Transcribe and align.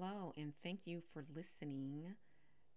Hello, 0.00 0.32
and 0.36 0.54
thank 0.54 0.86
you 0.86 1.00
for 1.00 1.24
listening 1.34 2.14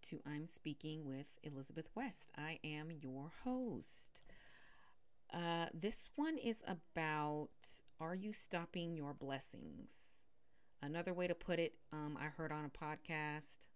to 0.02 0.21
I'm 0.25 0.48
Speaking 0.48 1.06
with 1.06 1.38
Elizabeth 1.44 1.86
West. 1.94 2.32
I 2.36 2.58
am 2.64 2.90
your 2.90 3.32
host. 3.44 4.21
Uh, 5.31 5.68
this 5.71 6.10
one 6.15 6.39
is 6.39 6.63
about 6.68 7.49
Are 7.99 8.15
you 8.15 8.34
stopping 8.34 8.96
your 8.96 9.13
blessings? 9.13 10.23
Another 10.81 11.13
way 11.13 11.28
to 11.28 11.36
put 11.36 11.60
it, 11.60 11.76
um, 11.94 12.18
I 12.20 12.26
heard 12.26 12.52
on 12.52 12.65
a 12.65 12.70
podcast 12.70 13.67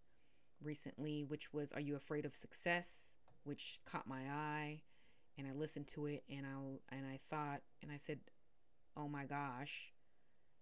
recently, 0.60 1.24
which 1.24 1.54
was 1.54 1.72
Are 1.72 1.82
you 1.82 1.96
afraid 1.96 2.26
of 2.26 2.34
success? 2.34 3.14
which 3.44 3.80
caught 3.86 4.08
my 4.08 4.24
eye. 4.28 4.82
And 5.38 5.46
I 5.48 5.52
listened 5.52 5.86
to 5.90 6.08
it 6.08 6.24
and 6.28 6.48
I, 6.48 6.96
and 6.96 7.06
I 7.06 7.20
thought, 7.30 7.62
and 7.84 7.92
I 7.92 7.98
said, 7.98 8.22
Oh 8.98 9.08
my 9.08 9.26
gosh 9.26 9.92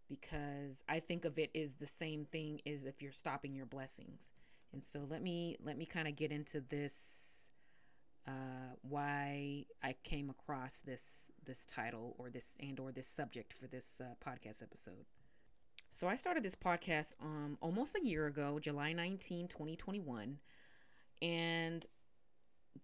because 0.10 0.84
I 0.88 1.00
think 1.00 1.26
of 1.26 1.38
it 1.38 1.52
as 1.56 1.74
the 1.74 1.88
same 1.88 2.26
thing 2.26 2.62
as 2.66 2.86
if 2.86 3.02
you're 3.02 3.12
stopping 3.12 3.54
your 3.54 3.66
blessings. 3.66 4.32
And 4.71 4.84
so 4.84 5.06
let 5.07 5.21
me 5.21 5.57
let 5.64 5.78
me 5.78 5.86
kind 5.86 6.07
of 6.07 6.16
get 6.16 6.32
into 6.32 6.60
this 6.60 7.50
uh, 8.28 8.75
why 8.82 9.66
I 9.84 9.96
came 10.04 10.30
across 10.30 10.80
this 10.80 11.32
this 11.44 11.66
title 11.66 12.16
or 12.18 12.30
this 12.30 12.56
and 12.60 12.80
or 12.80 12.92
this 12.92 13.08
subject 13.08 13.54
for 13.54 13.68
this 13.68 14.02
uh, 14.02 14.16
podcast 14.25 14.61
episode. 14.61 15.06
So 15.89 16.08
I 16.08 16.16
started 16.16 16.44
this 16.44 16.56
podcast 16.56 17.14
um 17.22 17.58
almost 17.61 17.96
a 17.96 18.06
year 18.06 18.25
ago, 18.25 18.60
July 18.60 18.94
19, 18.94 19.47
2021. 19.47 20.39
And 21.22 21.86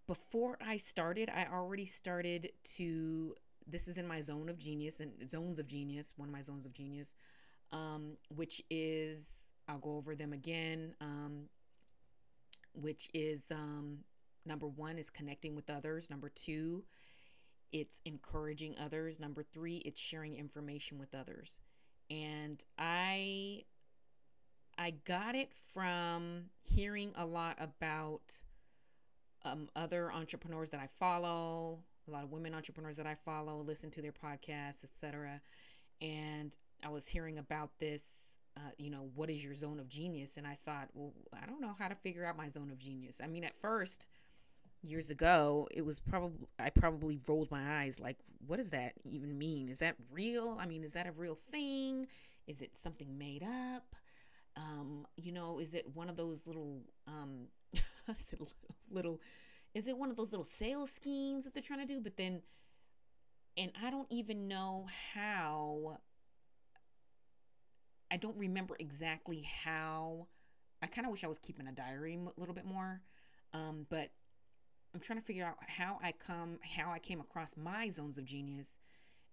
before 0.06 0.56
I 0.64 0.76
started, 0.76 1.28
I 1.28 1.46
already 1.52 1.86
started 1.86 2.52
to 2.76 3.34
this 3.66 3.88
is 3.88 3.96
in 3.96 4.06
my 4.06 4.20
zone 4.20 4.48
of 4.48 4.58
genius 4.58 5.00
and 5.00 5.30
zones 5.30 5.58
of 5.58 5.66
genius, 5.66 6.14
one 6.16 6.28
of 6.28 6.34
my 6.34 6.42
zones 6.42 6.66
of 6.66 6.72
genius, 6.72 7.14
um, 7.72 8.16
which 8.28 8.62
is, 8.70 9.46
I'll 9.68 9.78
go 9.78 9.96
over 9.96 10.14
them 10.14 10.32
again, 10.32 10.94
um, 11.00 11.48
which 12.72 13.08
is 13.14 13.50
um, 13.50 13.98
number 14.44 14.66
one 14.66 14.98
is 14.98 15.10
connecting 15.10 15.54
with 15.54 15.70
others. 15.70 16.10
Number 16.10 16.28
two, 16.28 16.84
it's 17.72 18.00
encouraging 18.04 18.74
others. 18.78 19.20
Number 19.20 19.42
three, 19.42 19.76
it's 19.78 20.00
sharing 20.00 20.36
information 20.36 20.98
with 20.98 21.14
others. 21.14 21.60
And 22.10 22.62
I 22.76 23.64
I 24.76 24.94
got 25.04 25.34
it 25.34 25.52
from 25.74 26.46
hearing 26.62 27.12
a 27.14 27.26
lot 27.26 27.56
about 27.60 28.32
um, 29.44 29.68
other 29.76 30.10
entrepreneurs 30.10 30.70
that 30.70 30.80
I 30.80 30.88
follow, 30.98 31.80
a 32.10 32.12
lot 32.12 32.24
of 32.24 32.30
women 32.30 32.54
entrepreneurs 32.54 32.96
that 32.96 33.06
I 33.06 33.14
follow, 33.14 33.62
listen 33.62 33.90
to 33.92 34.02
their 34.02 34.12
podcasts, 34.12 34.84
etc. 34.84 35.40
And 36.00 36.56
I 36.84 36.88
was 36.88 37.08
hearing 37.08 37.38
about 37.38 37.70
this, 37.78 38.36
uh, 38.56 38.70
you 38.78 38.90
know, 38.90 39.10
what 39.14 39.30
is 39.30 39.44
your 39.44 39.54
zone 39.54 39.78
of 39.78 39.88
genius? 39.88 40.36
And 40.36 40.46
I 40.46 40.54
thought, 40.54 40.88
well, 40.94 41.12
I 41.32 41.46
don't 41.46 41.60
know 41.60 41.76
how 41.78 41.88
to 41.88 41.94
figure 41.94 42.24
out 42.24 42.36
my 42.36 42.48
zone 42.48 42.70
of 42.70 42.78
genius. 42.78 43.20
I 43.22 43.26
mean, 43.26 43.44
at 43.44 43.56
first, 43.56 44.06
years 44.82 45.10
ago, 45.10 45.68
it 45.70 45.84
was 45.84 46.00
probably, 46.00 46.46
I 46.58 46.70
probably 46.70 47.18
rolled 47.26 47.50
my 47.50 47.82
eyes 47.82 48.00
like, 48.00 48.16
what 48.46 48.56
does 48.56 48.70
that 48.70 48.94
even 49.04 49.38
mean? 49.38 49.68
Is 49.68 49.78
that 49.78 49.96
real? 50.10 50.56
I 50.58 50.66
mean, 50.66 50.84
is 50.84 50.94
that 50.94 51.06
a 51.06 51.12
real 51.12 51.34
thing? 51.50 52.06
Is 52.46 52.62
it 52.62 52.76
something 52.76 53.18
made 53.18 53.42
up? 53.42 53.94
Um, 54.56 55.06
you 55.16 55.32
know, 55.32 55.58
is 55.58 55.74
it 55.74 55.94
one 55.94 56.08
of 56.08 56.16
those 56.16 56.46
little, 56.46 56.80
um, 57.06 57.48
little, 58.32 58.50
little 58.90 59.20
is 59.74 59.86
it 59.86 59.96
one 59.96 60.10
of 60.10 60.16
those 60.16 60.32
little 60.32 60.44
sales 60.44 60.90
schemes 60.90 61.44
that 61.44 61.54
they're 61.54 61.62
trying 61.62 61.86
to 61.86 61.92
do? 61.92 62.00
But 62.00 62.16
then, 62.16 62.42
and 63.56 63.72
I 63.82 63.90
don't 63.90 64.08
even 64.10 64.48
know 64.48 64.86
how, 65.14 65.98
I 68.10 68.16
don't 68.16 68.36
remember 68.36 68.76
exactly 68.78 69.46
how. 69.64 70.26
I 70.82 70.86
kind 70.86 71.06
of 71.06 71.10
wish 71.10 71.24
I 71.24 71.26
was 71.26 71.38
keeping 71.38 71.66
a 71.66 71.72
diary 71.72 72.14
a 72.14 72.40
little 72.40 72.54
bit 72.54 72.64
more. 72.64 73.02
Um, 73.52 73.86
but 73.88 74.10
I'm 74.94 75.00
trying 75.00 75.18
to 75.18 75.24
figure 75.24 75.44
out 75.44 75.56
how 75.66 75.98
I 76.02 76.12
come, 76.12 76.58
how 76.76 76.90
I 76.90 76.98
came 76.98 77.20
across 77.20 77.56
my 77.56 77.90
zones 77.90 78.18
of 78.18 78.24
genius. 78.24 78.78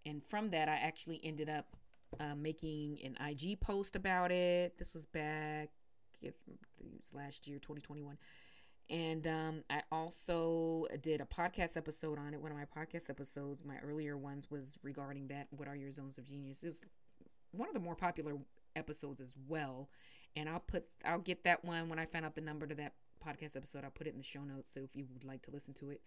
And 0.05 0.23
from 0.23 0.51
that, 0.51 0.69
I 0.69 0.75
actually 0.75 1.19
ended 1.23 1.49
up 1.49 1.75
uh, 2.19 2.35
making 2.35 2.99
an 3.03 3.17
IG 3.25 3.59
post 3.59 3.95
about 3.95 4.31
it. 4.31 4.77
This 4.77 4.93
was 4.93 5.05
back, 5.05 5.69
it 6.21 6.35
was 6.79 7.13
last 7.13 7.47
year, 7.47 7.57
2021. 7.57 8.17
And 8.89 9.27
um, 9.27 9.63
I 9.69 9.81
also 9.91 10.85
did 11.01 11.19
a 11.19 11.25
podcast 11.25 11.75
episode 11.75 12.17
on 12.17 12.33
it. 12.33 12.41
One 12.41 12.51
of 12.51 12.57
my 12.57 12.65
podcast 12.65 13.09
episodes, 13.09 13.65
my 13.65 13.75
earlier 13.85 14.17
ones, 14.17 14.49
was 14.49 14.79
regarding 14.81 15.27
that. 15.27 15.47
What 15.49 15.67
are 15.67 15.75
your 15.75 15.91
zones 15.91 16.17
of 16.17 16.25
genius? 16.25 16.63
It 16.63 16.67
was 16.67 16.81
one 17.51 17.67
of 17.67 17.73
the 17.73 17.81
more 17.81 17.95
popular 17.95 18.35
episodes 18.75 19.19
as 19.19 19.33
well. 19.47 19.89
And 20.35 20.47
I'll 20.47 20.59
put, 20.61 20.85
I'll 21.03 21.19
get 21.19 21.43
that 21.43 21.65
one 21.65 21.89
when 21.89 21.99
I 21.99 22.05
find 22.05 22.25
out 22.25 22.35
the 22.35 22.41
number 22.41 22.65
to 22.65 22.75
that 22.75 22.93
podcast 23.25 23.57
episode. 23.57 23.83
I'll 23.83 23.89
put 23.91 24.07
it 24.07 24.11
in 24.11 24.19
the 24.19 24.23
show 24.23 24.43
notes. 24.43 24.69
So 24.73 24.81
if 24.81 24.95
you 24.95 25.05
would 25.13 25.25
like 25.25 25.41
to 25.43 25.51
listen 25.51 25.73
to 25.75 25.89
it, 25.89 26.01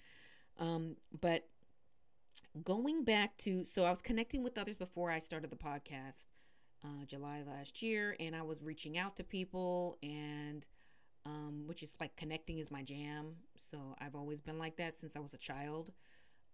um, 0.59 0.97
but 1.21 1.49
going 2.65 3.05
back 3.05 3.37
to, 3.39 3.65
so 3.65 3.85
I 3.85 3.91
was 3.91 4.01
connecting 4.01 4.43
with 4.43 4.57
others 4.57 4.77
before 4.77 5.11
I 5.11 5.19
started 5.19 5.51
the 5.51 5.57
podcast, 5.57 6.27
uh, 6.85 7.05
July 7.07 7.43
last 7.47 7.83
year, 7.83 8.17
and 8.19 8.35
I 8.35 8.43
was 8.43 8.63
reaching 8.63 8.97
out 8.97 9.17
to 9.17 9.25
people 9.25 9.99
and 10.03 10.67
um, 11.27 11.65
which 11.67 11.83
is 11.83 11.97
like 12.01 12.17
connecting 12.17 12.59
is 12.59 12.71
my 12.71 12.83
jam. 12.83 13.37
So 13.57 13.97
I've 14.01 14.15
always 14.15 14.41
been 14.41 14.59
like 14.59 14.77
that 14.77 14.95
since 14.95 15.17
I 15.17 15.21
was 15.21 15.35
a 15.35 15.39
child. 15.39 15.93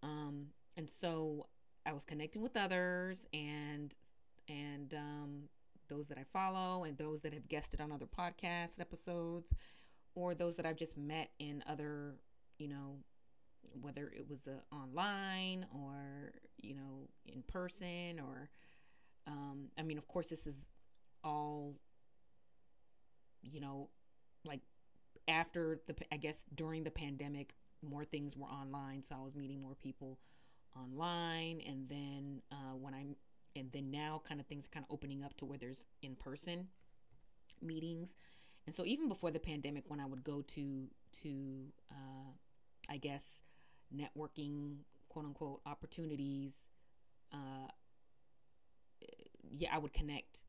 Um, 0.02 0.48
and 0.76 0.90
so 0.90 1.46
I 1.84 1.92
was 1.92 2.04
connecting 2.04 2.42
with 2.42 2.56
others 2.56 3.26
and 3.32 3.94
and 4.48 4.94
um, 4.94 5.42
those 5.88 6.08
that 6.08 6.18
I 6.18 6.24
follow 6.24 6.84
and 6.84 6.98
those 6.98 7.22
that 7.22 7.32
have 7.32 7.48
guested 7.48 7.80
on 7.80 7.90
other 7.92 8.06
podcast 8.06 8.80
episodes 8.80 9.52
or 10.14 10.34
those 10.34 10.56
that 10.56 10.66
I've 10.66 10.76
just 10.76 10.96
met 10.96 11.30
in 11.38 11.62
other, 11.68 12.14
you 12.58 12.68
know, 12.68 12.98
whether 13.80 14.08
it 14.08 14.26
was 14.28 14.48
uh, 14.48 14.74
online 14.74 15.66
or 15.74 16.32
you 16.62 16.74
know 16.74 17.08
in 17.26 17.42
person 17.42 18.20
or 18.20 18.48
um, 19.26 19.68
I 19.78 19.82
mean, 19.82 19.98
of 19.98 20.06
course, 20.06 20.28
this 20.28 20.46
is 20.46 20.68
all 21.24 21.74
you 23.42 23.60
know 23.60 23.88
like 24.46 24.60
after 25.28 25.80
the 25.86 25.94
I 26.12 26.16
guess 26.16 26.44
during 26.54 26.84
the 26.84 26.90
pandemic, 26.90 27.54
more 27.82 28.04
things 28.04 28.36
were 28.36 28.46
online, 28.48 29.02
so 29.02 29.16
I 29.18 29.24
was 29.24 29.34
meeting 29.34 29.60
more 29.62 29.74
people 29.74 30.18
online, 30.76 31.60
and 31.66 31.88
then 31.88 32.42
uh, 32.52 32.74
when 32.80 32.94
I'm 32.94 33.16
and 33.54 33.72
then 33.72 33.90
now 33.90 34.20
kind 34.28 34.40
of 34.40 34.46
things 34.46 34.66
are 34.66 34.68
kind 34.68 34.84
of 34.88 34.92
opening 34.92 35.24
up 35.24 35.36
to 35.38 35.44
where 35.46 35.58
there's 35.58 35.84
in 36.02 36.14
person 36.14 36.68
meetings, 37.62 38.14
and 38.66 38.74
so 38.74 38.84
even 38.84 39.08
before 39.08 39.30
the 39.30 39.38
pandemic, 39.38 39.84
when 39.88 40.00
I 40.00 40.06
would 40.06 40.24
go 40.24 40.42
to 40.42 40.88
to 41.22 41.66
uh, 41.90 42.30
I 42.88 42.98
guess 42.98 43.42
networking 43.94 44.78
quote 45.08 45.24
unquote 45.24 45.60
opportunities, 45.66 46.66
uh, 47.32 47.68
yeah, 49.56 49.70
I 49.74 49.78
would 49.78 49.92
connect, 49.94 50.44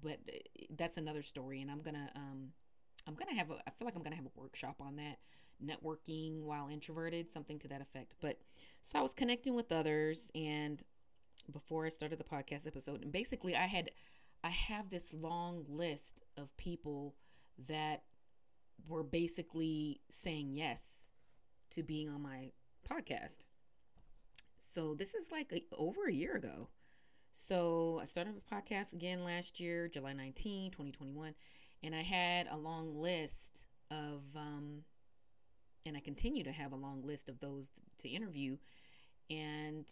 but 0.00 0.18
uh, 0.28 0.38
that's 0.76 0.96
another 0.96 1.22
story, 1.22 1.60
and 1.60 1.70
I'm 1.70 1.80
gonna 1.80 2.10
um 2.14 2.52
I'm 3.06 3.14
gonna 3.14 3.34
have 3.34 3.50
a 3.50 3.54
I 3.66 3.70
feel 3.70 3.86
like 3.86 3.96
I'm 3.96 4.02
gonna 4.02 4.16
have 4.16 4.26
a 4.26 4.40
workshop 4.40 4.76
on 4.80 4.96
that 4.96 5.18
networking 5.64 6.42
while 6.42 6.68
introverted, 6.68 7.30
something 7.30 7.58
to 7.60 7.68
that 7.68 7.80
effect. 7.80 8.14
But 8.20 8.38
so 8.82 8.98
I 8.98 9.02
was 9.02 9.14
connecting 9.14 9.54
with 9.54 9.72
others 9.72 10.30
and 10.34 10.82
before 11.50 11.86
I 11.86 11.90
started 11.90 12.18
the 12.18 12.24
podcast 12.24 12.66
episode, 12.66 13.02
and 13.02 13.12
basically 13.12 13.54
I 13.54 13.66
had 13.66 13.90
I 14.42 14.50
have 14.50 14.90
this 14.90 15.12
long 15.14 15.64
list 15.68 16.22
of 16.36 16.56
people 16.56 17.14
that 17.68 18.02
were 18.86 19.02
basically 19.02 20.00
saying 20.10 20.56
yes 20.56 21.06
to 21.70 21.82
being 21.82 22.08
on 22.08 22.22
my 22.22 22.50
podcast. 22.88 23.38
So 24.58 24.94
this 24.94 25.14
is 25.14 25.30
like 25.30 25.52
a, 25.52 25.62
over 25.76 26.08
a 26.08 26.12
year 26.12 26.34
ago. 26.36 26.68
So 27.32 28.00
I 28.02 28.04
started 28.04 28.34
a 28.36 28.54
podcast 28.54 28.92
again 28.92 29.24
last 29.24 29.58
year, 29.60 29.88
July 29.88 30.12
19, 30.12 30.70
2021 30.70 31.34
and 31.84 31.94
I 31.94 32.02
had 32.02 32.46
a 32.50 32.56
long 32.56 32.96
list 32.96 33.64
of, 33.90 34.22
um, 34.34 34.84
and 35.84 35.96
I 35.96 36.00
continue 36.00 36.42
to 36.42 36.52
have 36.52 36.72
a 36.72 36.76
long 36.76 37.02
list 37.04 37.28
of 37.28 37.40
those 37.40 37.70
to 37.98 38.08
interview. 38.08 38.56
And 39.30 39.84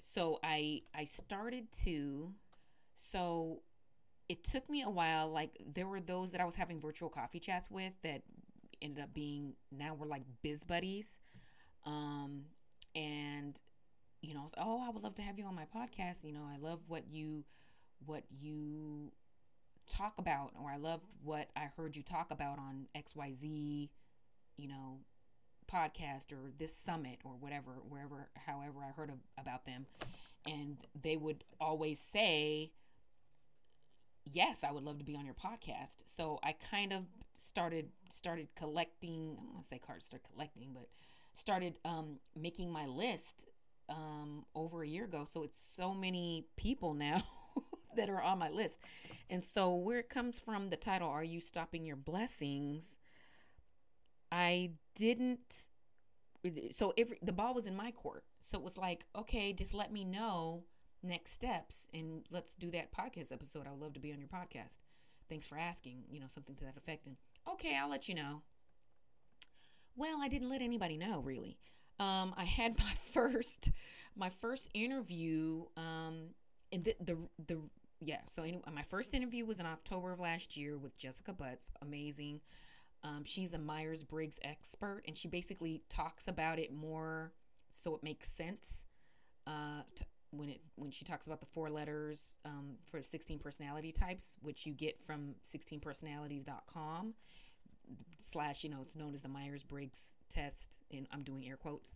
so 0.00 0.40
I 0.42 0.82
I 0.94 1.04
started 1.04 1.66
to, 1.84 2.32
so 2.96 3.62
it 4.28 4.42
took 4.42 4.68
me 4.68 4.82
a 4.82 4.90
while. 4.90 5.28
Like 5.28 5.50
there 5.64 5.86
were 5.86 6.00
those 6.00 6.32
that 6.32 6.40
I 6.40 6.44
was 6.44 6.56
having 6.56 6.80
virtual 6.80 7.08
coffee 7.08 7.40
chats 7.40 7.70
with 7.70 7.92
that 8.02 8.22
ended 8.82 9.02
up 9.02 9.14
being 9.14 9.54
now 9.70 9.94
we're 9.94 10.06
like 10.06 10.22
biz 10.42 10.64
buddies. 10.64 11.20
Um, 11.86 12.46
and 12.96 13.56
you 14.20 14.34
know, 14.34 14.48
oh, 14.58 14.82
I 14.84 14.90
would 14.90 15.04
love 15.04 15.14
to 15.16 15.22
have 15.22 15.38
you 15.38 15.46
on 15.46 15.54
my 15.54 15.66
podcast. 15.74 16.24
You 16.24 16.32
know, 16.32 16.48
I 16.52 16.58
love 16.58 16.80
what 16.88 17.04
you 17.08 17.44
what 18.04 18.24
you 18.40 19.12
talk 19.88 20.14
about 20.18 20.52
or 20.60 20.70
I 20.70 20.76
loved 20.76 21.06
what 21.22 21.48
I 21.56 21.70
heard 21.76 21.96
you 21.96 22.02
talk 22.02 22.30
about 22.30 22.58
on 22.58 22.86
XYZ, 22.96 23.88
you 24.56 24.68
know, 24.68 24.98
podcast 25.70 26.32
or 26.32 26.50
this 26.58 26.74
summit 26.74 27.18
or 27.24 27.32
whatever, 27.32 27.72
wherever, 27.88 28.28
however 28.46 28.80
I 28.82 28.92
heard 28.92 29.10
of, 29.10 29.18
about 29.38 29.66
them. 29.66 29.86
And 30.46 30.78
they 31.00 31.16
would 31.16 31.44
always 31.60 32.00
say, 32.00 32.72
yes, 34.24 34.64
I 34.64 34.72
would 34.72 34.84
love 34.84 34.98
to 34.98 35.04
be 35.04 35.16
on 35.16 35.24
your 35.24 35.34
podcast. 35.34 35.96
So 36.06 36.38
I 36.42 36.52
kind 36.52 36.92
of 36.92 37.06
started 37.34 37.88
started 38.10 38.48
collecting. 38.56 39.36
I 39.38 39.42
don't 39.42 39.54
want 39.54 39.62
to 39.62 39.68
say 39.68 39.78
cards, 39.78 40.06
start 40.06 40.22
collecting, 40.32 40.70
but 40.72 40.88
started 41.34 41.78
um, 41.84 42.18
making 42.36 42.70
my 42.70 42.86
list 42.86 43.46
um, 43.88 44.44
over 44.54 44.82
a 44.82 44.88
year 44.88 45.04
ago. 45.04 45.26
So 45.30 45.42
it's 45.42 45.60
so 45.60 45.94
many 45.94 46.46
people 46.56 46.94
now 46.94 47.22
that 47.98 48.08
are 48.08 48.22
on 48.22 48.38
my 48.38 48.48
list. 48.48 48.78
And 49.28 49.44
so 49.44 49.74
where 49.74 49.98
it 49.98 50.08
comes 50.08 50.38
from, 50.38 50.70
the 50.70 50.76
title, 50.76 51.08
Are 51.08 51.24
You 51.24 51.40
Stopping 51.40 51.84
Your 51.84 51.96
Blessings? 51.96 52.96
I 54.32 54.70
didn't. 54.94 55.68
So 56.70 56.94
every 56.96 57.18
the 57.20 57.32
ball 57.32 57.54
was 57.54 57.66
in 57.66 57.76
my 57.76 57.90
court. 57.90 58.24
So 58.40 58.58
it 58.58 58.64
was 58.64 58.78
like, 58.78 59.04
okay, 59.16 59.52
just 59.52 59.74
let 59.74 59.92
me 59.92 60.04
know 60.04 60.64
next 61.02 61.32
steps 61.32 61.86
and 61.92 62.22
let's 62.30 62.54
do 62.54 62.70
that 62.70 62.92
podcast 62.92 63.32
episode. 63.32 63.66
I 63.66 63.70
would 63.70 63.80
love 63.80 63.94
to 63.94 64.00
be 64.00 64.12
on 64.12 64.18
your 64.18 64.28
podcast. 64.28 64.78
Thanks 65.28 65.46
for 65.46 65.58
asking, 65.58 66.04
you 66.10 66.20
know, 66.20 66.26
something 66.28 66.56
to 66.56 66.64
that 66.64 66.76
effect. 66.76 67.06
And 67.06 67.16
okay, 67.52 67.76
I'll 67.76 67.90
let 67.90 68.08
you 68.08 68.14
know. 68.14 68.42
Well, 69.94 70.20
I 70.22 70.28
didn't 70.28 70.48
let 70.48 70.62
anybody 70.62 70.96
know 70.96 71.20
really. 71.20 71.58
Um, 72.00 72.34
I 72.36 72.44
had 72.44 72.78
my 72.78 72.94
first 73.12 73.70
my 74.16 74.30
first 74.30 74.68
interview 74.74 75.64
um 75.76 76.30
and 76.72 76.84
the 76.84 76.96
the 77.00 77.16
the 77.46 77.60
yeah, 78.00 78.20
so 78.28 78.42
anyway, 78.42 78.62
my 78.72 78.82
first 78.82 79.14
interview 79.14 79.44
was 79.44 79.58
in 79.58 79.66
October 79.66 80.12
of 80.12 80.20
last 80.20 80.56
year 80.56 80.76
with 80.78 80.96
Jessica 80.98 81.32
Butts, 81.32 81.70
amazing. 81.82 82.40
Um, 83.02 83.22
she's 83.24 83.52
a 83.52 83.58
Myers 83.58 84.02
Briggs 84.02 84.38
expert, 84.42 85.02
and 85.06 85.16
she 85.16 85.28
basically 85.28 85.82
talks 85.88 86.26
about 86.28 86.58
it 86.58 86.72
more 86.72 87.32
so 87.70 87.94
it 87.94 88.02
makes 88.02 88.30
sense. 88.30 88.84
Uh, 89.46 89.82
when 90.30 90.50
it 90.50 90.60
when 90.74 90.90
she 90.90 91.04
talks 91.04 91.26
about 91.26 91.40
the 91.40 91.46
four 91.46 91.70
letters 91.70 92.36
um, 92.44 92.76
for 92.84 93.00
16 93.00 93.38
personality 93.38 93.92
types, 93.92 94.36
which 94.42 94.66
you 94.66 94.74
get 94.74 95.02
from 95.02 95.36
16personalities.com 95.54 97.14
slash 98.18 98.64
you 98.64 98.70
know 98.70 98.82
it's 98.82 98.94
known 98.94 99.14
as 99.14 99.22
the 99.22 99.28
myers-briggs 99.28 100.14
test 100.28 100.76
and 100.92 101.06
i'm 101.10 101.22
doing 101.22 101.48
air 101.48 101.56
quotes 101.56 101.94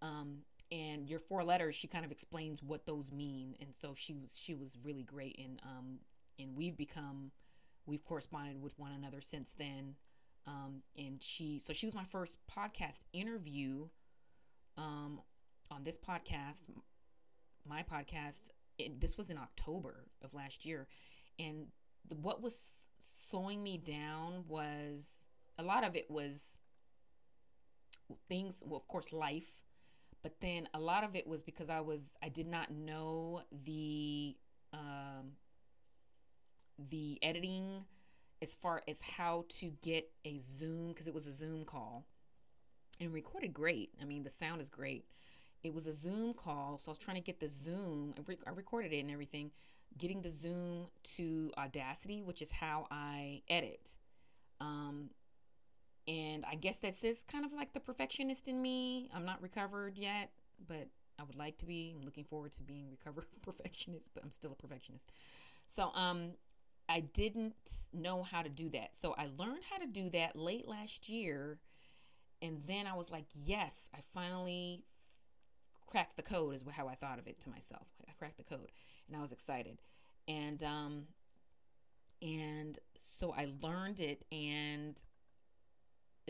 um, 0.00 0.38
and 0.72 1.08
your 1.08 1.18
four 1.18 1.44
letters 1.44 1.74
she 1.74 1.86
kind 1.86 2.04
of 2.04 2.10
explains 2.10 2.62
what 2.62 2.86
those 2.86 3.12
mean. 3.12 3.54
And 3.60 3.74
so 3.74 3.94
she 3.94 4.14
was 4.14 4.38
she 4.42 4.54
was 4.54 4.76
really 4.82 5.02
great 5.02 5.38
and 5.38 5.60
um 5.62 5.98
and 6.38 6.56
we've 6.56 6.76
become 6.76 7.30
we've 7.86 8.04
corresponded 8.04 8.60
with 8.60 8.78
one 8.78 8.92
another 8.92 9.20
since 9.20 9.54
then. 9.56 9.94
Um 10.46 10.82
and 10.96 11.22
she 11.22 11.60
so 11.64 11.72
she 11.72 11.86
was 11.86 11.94
my 11.94 12.04
first 12.04 12.38
podcast 12.50 13.00
interview 13.12 13.88
um 14.78 15.20
on 15.70 15.82
this 15.82 15.98
podcast 15.98 16.62
my 17.68 17.82
podcast 17.82 18.48
it, 18.78 19.00
this 19.00 19.18
was 19.18 19.28
in 19.28 19.36
october 19.36 20.06
of 20.24 20.32
last 20.32 20.64
year. 20.64 20.88
And 21.38 21.66
the, 22.08 22.14
what 22.14 22.42
was 22.42 22.88
slowing 22.98 23.62
me 23.62 23.76
down 23.76 24.44
was 24.48 25.26
a 25.58 25.62
lot 25.62 25.84
of 25.84 25.94
it 25.94 26.10
was 26.10 26.58
things 28.28 28.62
well 28.64 28.78
of 28.78 28.88
course 28.88 29.12
life 29.12 29.60
but 30.22 30.40
then 30.40 30.68
a 30.74 30.80
lot 30.80 31.04
of 31.04 31.14
it 31.16 31.26
was 31.26 31.42
because 31.42 31.68
i 31.68 31.80
was 31.80 32.16
i 32.22 32.28
did 32.28 32.46
not 32.46 32.70
know 32.70 33.42
the 33.64 34.36
um 34.72 35.32
the 36.78 37.18
editing 37.22 37.84
as 38.42 38.54
far 38.54 38.82
as 38.88 39.00
how 39.16 39.44
to 39.48 39.72
get 39.82 40.10
a 40.24 40.38
zoom 40.40 40.88
because 40.88 41.06
it 41.06 41.14
was 41.14 41.26
a 41.26 41.32
zoom 41.32 41.64
call 41.64 42.04
and 43.00 43.12
recorded 43.12 43.52
great. 43.52 43.90
I 44.00 44.04
mean 44.04 44.24
the 44.24 44.30
sound 44.30 44.60
is 44.60 44.68
great. 44.68 45.04
It 45.62 45.72
was 45.72 45.86
a 45.86 45.92
zoom 45.92 46.34
call 46.34 46.78
so 46.78 46.90
i 46.90 46.92
was 46.92 46.98
trying 46.98 47.16
to 47.16 47.22
get 47.22 47.38
the 47.38 47.48
zoom 47.48 48.14
i, 48.18 48.36
I 48.46 48.50
recorded 48.50 48.92
it 48.92 48.98
and 48.98 49.12
everything 49.12 49.52
getting 49.96 50.22
the 50.22 50.30
zoom 50.30 50.88
to 51.16 51.52
audacity 51.56 52.20
which 52.20 52.42
is 52.42 52.50
how 52.50 52.88
i 52.90 53.42
edit. 53.48 53.90
Um, 54.60 55.10
and 56.06 56.44
I 56.50 56.56
guess 56.56 56.78
this 56.78 57.04
is 57.04 57.22
kind 57.30 57.44
of 57.44 57.52
like 57.52 57.72
the 57.72 57.80
perfectionist 57.80 58.48
in 58.48 58.60
me. 58.60 59.10
I'm 59.14 59.24
not 59.24 59.40
recovered 59.40 59.96
yet, 59.96 60.30
but 60.66 60.88
I 61.18 61.24
would 61.24 61.36
like 61.36 61.58
to 61.58 61.66
be. 61.66 61.94
I'm 61.96 62.04
looking 62.04 62.24
forward 62.24 62.52
to 62.54 62.62
being 62.62 62.90
recovered 62.90 63.26
perfectionist, 63.42 64.10
but 64.14 64.24
I'm 64.24 64.32
still 64.32 64.52
a 64.52 64.56
perfectionist. 64.56 65.12
So, 65.68 65.90
um, 65.94 66.32
I 66.88 67.00
didn't 67.00 67.54
know 67.92 68.22
how 68.22 68.42
to 68.42 68.48
do 68.48 68.68
that. 68.70 68.96
So 68.96 69.14
I 69.16 69.28
learned 69.38 69.62
how 69.70 69.78
to 69.78 69.86
do 69.86 70.10
that 70.10 70.36
late 70.36 70.68
last 70.68 71.08
year. 71.08 71.58
And 72.40 72.60
then 72.66 72.86
I 72.86 72.94
was 72.94 73.10
like, 73.10 73.26
yes, 73.34 73.88
I 73.94 74.00
finally 74.12 74.84
cracked 75.86 76.16
the 76.16 76.22
code, 76.22 76.54
is 76.54 76.64
how 76.72 76.88
I 76.88 76.94
thought 76.94 77.18
of 77.18 77.26
it 77.26 77.40
to 77.42 77.50
myself. 77.50 77.86
I 78.08 78.12
cracked 78.18 78.38
the 78.38 78.44
code 78.44 78.72
and 79.06 79.16
I 79.16 79.20
was 79.20 79.32
excited. 79.32 79.80
And, 80.26 80.62
um, 80.62 81.04
and 82.20 82.78
so 82.98 83.32
I 83.32 83.48
learned 83.62 84.00
it 84.00 84.24
and 84.30 85.00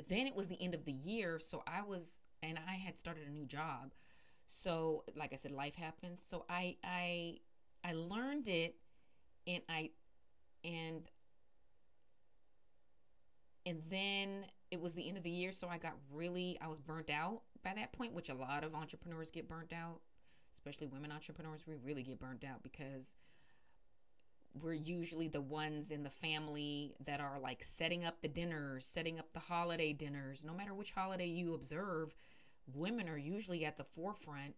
then 0.08 0.26
it 0.26 0.34
was 0.34 0.48
the 0.48 0.60
end 0.60 0.74
of 0.74 0.84
the 0.84 0.92
year 0.92 1.38
so 1.38 1.62
i 1.66 1.82
was 1.82 2.18
and 2.42 2.58
i 2.68 2.72
had 2.72 2.98
started 2.98 3.26
a 3.26 3.30
new 3.30 3.46
job 3.46 3.92
so 4.48 5.04
like 5.16 5.32
i 5.32 5.36
said 5.36 5.50
life 5.50 5.74
happens. 5.74 6.22
so 6.28 6.44
i 6.48 6.76
i 6.84 7.36
i 7.84 7.92
learned 7.92 8.48
it 8.48 8.76
and 9.46 9.62
i 9.68 9.90
and 10.64 11.08
and 13.64 13.80
then 13.90 14.44
it 14.70 14.80
was 14.80 14.94
the 14.94 15.06
end 15.06 15.16
of 15.16 15.22
the 15.22 15.30
year 15.30 15.52
so 15.52 15.68
i 15.68 15.78
got 15.78 15.94
really 16.12 16.58
i 16.60 16.66
was 16.66 16.80
burnt 16.80 17.10
out 17.10 17.42
by 17.62 17.72
that 17.74 17.92
point 17.92 18.12
which 18.12 18.28
a 18.28 18.34
lot 18.34 18.64
of 18.64 18.74
entrepreneurs 18.74 19.30
get 19.30 19.48
burnt 19.48 19.72
out 19.72 20.00
especially 20.54 20.86
women 20.86 21.12
entrepreneurs 21.12 21.60
we 21.66 21.74
really 21.84 22.02
get 22.02 22.18
burnt 22.18 22.44
out 22.44 22.62
because 22.62 23.14
we're 24.60 24.75
usually 24.75 25.28
the 25.28 25.40
ones 25.40 25.90
in 25.90 26.02
the 26.02 26.10
family 26.10 26.94
that 27.06 27.20
are 27.20 27.38
like 27.40 27.64
setting 27.64 28.04
up 28.04 28.20
the 28.20 28.28
dinners, 28.28 28.84
setting 28.87 29.19
up 29.19 29.32
the 29.32 29.40
holiday 29.40 29.93
dinners. 29.93 30.44
No 30.44 30.52
matter 30.52 30.75
which 30.75 30.93
holiday 30.93 31.26
you 31.26 31.54
observe, 31.54 32.14
women 32.72 33.08
are 33.08 33.19
usually 33.19 33.64
at 33.64 33.76
the 33.76 33.84
forefront 33.84 34.54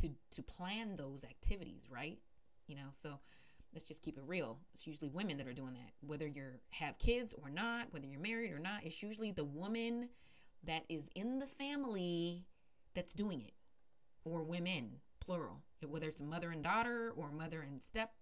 to 0.00 0.10
to 0.34 0.42
plan 0.42 0.96
those 0.96 1.24
activities, 1.24 1.82
right? 1.90 2.18
You 2.66 2.76
know, 2.76 2.90
so 2.94 3.18
let's 3.72 3.86
just 3.86 4.02
keep 4.02 4.16
it 4.16 4.24
real. 4.26 4.58
It's 4.74 4.86
usually 4.86 5.08
women 5.08 5.36
that 5.38 5.46
are 5.46 5.52
doing 5.52 5.74
that. 5.74 5.92
Whether 6.00 6.26
you're 6.26 6.60
have 6.70 6.98
kids 6.98 7.34
or 7.42 7.50
not, 7.50 7.92
whether 7.92 8.06
you're 8.06 8.20
married 8.20 8.52
or 8.52 8.58
not, 8.58 8.84
it's 8.84 9.02
usually 9.02 9.32
the 9.32 9.44
woman 9.44 10.08
that 10.64 10.84
is 10.88 11.08
in 11.14 11.38
the 11.38 11.46
family 11.46 12.44
that's 12.94 13.14
doing 13.14 13.40
it. 13.40 13.54
Or 14.24 14.42
women, 14.42 15.00
plural. 15.20 15.62
Whether 15.84 16.06
it's 16.06 16.20
mother 16.20 16.52
and 16.52 16.62
daughter 16.62 17.12
or 17.16 17.32
mother 17.32 17.62
and 17.62 17.82
step 17.82 18.12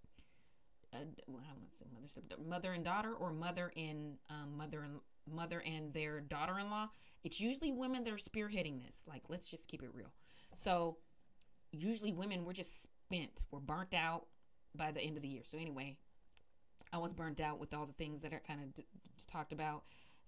uh, 0.93 0.99
well, 1.27 1.43
I 1.49 1.53
want 1.53 1.71
to 1.71 1.77
say 1.77 1.87
mother 1.93 2.43
mother 2.49 2.73
and 2.73 2.85
daughter, 2.85 3.13
or 3.13 3.33
mother 3.33 3.73
and 3.77 4.17
um, 4.29 4.57
mother 4.57 4.83
and 4.83 5.01
mother 5.31 5.63
and 5.65 5.93
their 5.93 6.21
daughter-in-law. 6.21 6.89
It's 7.23 7.41
usually 7.41 7.71
women 7.71 8.05
that 8.05 8.13
are 8.13 8.17
spearheading 8.17 8.85
this. 8.85 9.05
Like, 9.07 9.23
let's 9.29 9.47
just 9.47 9.69
keep 9.69 9.83
it 9.83 9.91
real. 9.93 10.13
So, 10.55 10.97
usually 11.73 12.13
women 12.13 12.45
we're 12.45 12.53
just 12.53 12.89
spent, 13.11 13.45
we're 13.51 13.61
burnt 13.61 13.95
out 13.95 14.27
by 14.75 14.93
the 14.93 15.01
end 15.01 15.17
of 15.17 15.23
the 15.23 15.29
year. 15.29 15.43
So 15.45 15.59
anyway, 15.59 15.97
I 16.93 16.99
was 16.99 17.13
burnt 17.13 17.41
out 17.41 17.59
with 17.59 17.75
all 17.75 17.87
the 17.87 17.93
things 17.93 18.23
that 18.23 18.33
I 18.33 18.37
kind 18.37 18.61
of 18.63 18.75
d- 18.75 18.83
d- 18.83 19.11
talked 19.31 19.53
about. 19.53 19.83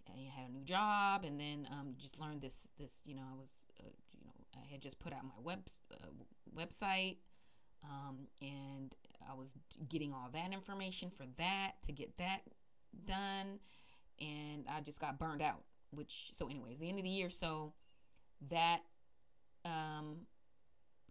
And 0.07 0.17
i 0.19 0.41
had 0.41 0.51
a 0.51 0.53
new 0.53 0.65
job, 0.65 1.25
and 1.25 1.39
then 1.39 1.69
um, 1.71 1.95
just 1.97 2.19
learned 2.19 2.41
this. 2.41 2.67
This, 2.79 3.01
you 3.05 3.15
know, 3.15 3.23
I 3.23 3.39
was, 3.39 3.49
uh, 3.79 3.85
you 4.19 4.25
know, 4.25 4.33
I 4.57 4.71
had 4.71 4.81
just 4.83 4.99
put 4.99 5.13
out 5.13 5.23
my 5.23 5.41
web 5.41 5.61
uh, 5.93 6.07
website, 6.57 7.19
um, 7.85 8.27
and 8.41 8.93
I 9.31 9.35
was 9.35 9.55
getting 9.89 10.13
all 10.13 10.29
that 10.33 10.53
information 10.53 11.11
for 11.11 11.25
that 11.39 11.73
to 11.87 11.93
get 11.93 12.17
that 12.19 12.43
done, 13.07 13.59
and 14.21 14.65
I 14.69 14.81
just 14.81 15.01
got 15.01 15.19
burned 15.19 15.43
out. 15.43 15.63
Which 15.91 16.31
so, 16.35 16.49
anyways, 16.49 16.79
the 16.79 16.89
end 16.89 16.99
of 16.99 17.05
the 17.05 17.11
year, 17.11 17.29
so 17.29 17.75
that 18.51 18.81
um, 19.65 20.27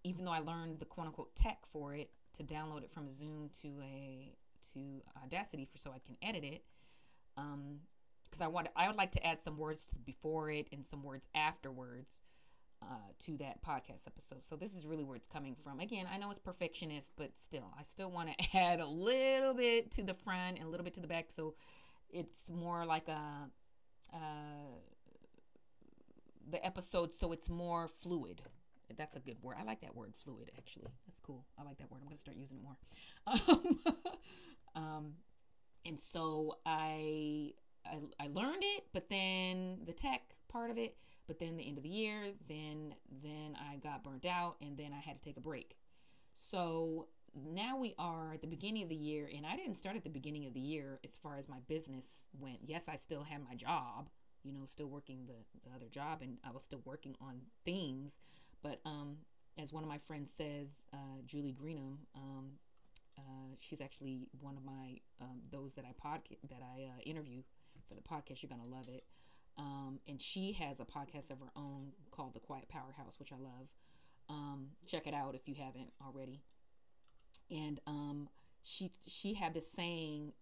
even 0.04 0.26
though 0.26 0.32
I 0.32 0.40
learned 0.40 0.80
the 0.80 0.86
quote 0.86 1.08
unquote 1.08 1.36
tech 1.36 1.60
for 1.72 1.94
it 1.94 2.10
to 2.38 2.44
download 2.44 2.84
it 2.84 2.92
from 2.92 3.10
Zoom 3.10 3.50
to 3.62 3.68
a 3.84 4.34
to 4.74 5.02
Audacity 5.24 5.66
for 5.66 5.78
so 5.78 5.92
I 5.92 6.00
can 6.00 6.18
edit 6.22 6.44
it, 6.44 6.64
um, 7.38 7.82
because 8.24 8.42
I 8.42 8.48
want 8.48 8.70
I 8.76 8.88
would 8.88 8.98
like 8.98 9.12
to 9.14 9.26
add 9.26 9.42
some 9.42 9.58
words 9.58 9.86
to 9.88 9.96
before 9.96 10.50
it 10.50 10.68
and 10.72 10.86
some 10.86 11.04
words 11.04 11.28
afterwards 11.36 12.22
uh, 12.82 13.12
to 13.26 13.38
that 13.38 13.64
podcast 13.64 14.08
episode. 14.08 14.44
So 14.44 14.56
this 14.56 14.76
is 14.76 14.86
really 14.86 15.04
where 15.04 15.16
it's 15.16 15.28
coming 15.28 15.56
from. 15.56 15.80
Again, 15.80 16.08
I 16.12 16.18
know 16.18 16.30
it's 16.32 16.40
perfectionist, 16.40 17.12
but 17.16 17.38
still, 17.38 17.74
I 17.80 17.84
still 17.84 18.10
want 18.12 18.30
to 18.30 18.58
add 18.58 18.80
a 18.80 18.88
little 18.88 19.54
bit 19.54 19.92
to 19.94 20.04
the 20.04 20.14
front 20.14 20.58
and 20.58 20.68
a 20.68 20.70
little 20.70 20.84
bit 20.84 20.94
to 20.96 21.00
the 21.02 21.08
back, 21.08 21.30
so 21.36 21.56
it's 22.10 22.50
more 22.50 22.86
like 22.86 23.08
a 23.08 23.50
uh, 24.14 24.80
the 26.50 26.66
episode, 26.66 27.14
so 27.14 27.32
it's 27.32 27.50
more 27.50 27.88
fluid. 27.88 28.42
That's 28.98 29.16
a 29.16 29.20
good 29.20 29.38
word. 29.42 29.56
I 29.60 29.64
like 29.64 29.82
that 29.82 29.96
word, 29.96 30.14
fluid. 30.16 30.52
Actually, 30.58 30.92
that's 31.08 31.20
cool. 31.20 31.46
I 31.58 31.64
like 31.64 31.78
that 31.78 31.90
word. 31.90 32.00
I'm 32.02 32.08
gonna 32.08 32.18
start 32.18 32.38
using 32.38 32.58
it 32.58 32.64
more. 32.64 32.78
Um, 33.48 33.80
um 34.76 35.14
and 35.86 36.00
so 36.00 36.58
I, 36.66 37.54
I 37.86 37.98
I 38.20 38.28
learned 38.28 38.62
it, 38.62 38.86
but 38.94 39.10
then 39.10 39.80
the 39.86 39.94
tech 39.94 40.36
part 40.50 40.72
of 40.72 40.78
it 40.78 40.96
but 41.28 41.40
then 41.40 41.58
the 41.58 41.68
end 41.68 41.78
of 41.78 41.84
the 41.84 41.90
year, 41.90 42.32
then 42.48 42.96
then 43.24 43.56
I 43.60 43.78
got 43.78 44.04
burnt 44.04 44.26
out 44.26 44.56
and 44.62 44.78
then 44.78 44.92
I 44.94 45.00
had 45.00 45.18
to 45.18 45.24
take 45.24 45.38
a 45.38 45.42
break. 45.42 45.78
So 46.34 47.08
now 47.36 47.78
we 47.78 47.96
are 47.98 48.34
at 48.34 48.42
the 48.42 48.48
beginning 48.48 48.84
of 48.84 48.90
the 48.90 48.96
year, 48.96 49.30
and 49.34 49.46
I 49.46 49.56
didn't 49.56 49.76
start 49.76 49.96
at 49.96 50.04
the 50.04 50.10
beginning 50.10 50.46
of 50.46 50.54
the 50.54 50.60
year 50.60 51.00
as 51.04 51.12
far 51.22 51.38
as 51.38 51.48
my 51.48 51.60
business 51.68 52.06
went. 52.38 52.60
Yes, 52.66 52.84
I 52.88 52.96
still 52.96 53.24
had 53.24 53.42
my 53.48 53.56
job, 53.56 54.10
you 54.44 54.52
know, 54.52 54.66
still 54.66 54.88
working 54.88 55.28
the, 55.28 55.68
the 55.68 55.76
other 55.76 55.88
job, 55.88 56.22
and 56.22 56.38
I 56.44 56.52
was 56.52 56.64
still 56.64 56.82
working 56.84 57.16
on 57.22 57.42
things. 57.64 58.18
But 58.62 58.82
um, 58.86 59.18
as 59.58 59.72
one 59.72 59.84
of 59.84 59.90
my 59.90 59.98
friends 59.98 60.32
says, 60.36 60.84
uh, 60.94 61.22
Julie 61.26 61.56
Greenham, 61.60 62.00
um, 62.16 62.52
uh, 63.18 63.56
she's 63.60 63.82
actually 63.82 64.28
one 64.40 64.58
of 64.58 64.66
my 64.66 64.98
um, 65.22 65.42
those 65.52 65.74
that 65.74 65.86
I 65.86 65.94
podcast 65.94 66.38
that 66.50 66.62
I 66.62 66.84
uh, 66.84 67.02
interview 67.06 67.42
for 67.88 67.96
the 67.96 68.02
podcast. 68.02 68.42
You're 68.42 68.50
gonna 68.50 68.68
love 68.68 68.88
it. 68.88 69.06
Um, 69.58 70.00
and 70.08 70.22
she 70.22 70.54
has 70.54 70.80
a 70.80 70.86
podcast 70.86 71.30
of 71.30 71.40
her 71.40 71.52
own 71.56 71.92
called 72.12 72.34
The 72.34 72.40
Quiet 72.40 72.70
Powerhouse, 72.70 73.20
which 73.20 73.32
I 73.32 73.38
love. 73.38 73.68
Um, 74.30 74.68
check 74.88 75.08
it 75.08 75.14
out 75.14 75.36
if 75.36 75.48
you 75.48 75.56
haven't 75.56 75.92
already. 76.06 76.42
And 77.50 77.80
um, 77.86 78.30
she 78.64 78.92
she 79.08 79.34
had 79.34 79.54
this 79.54 79.70
saying 79.70 80.34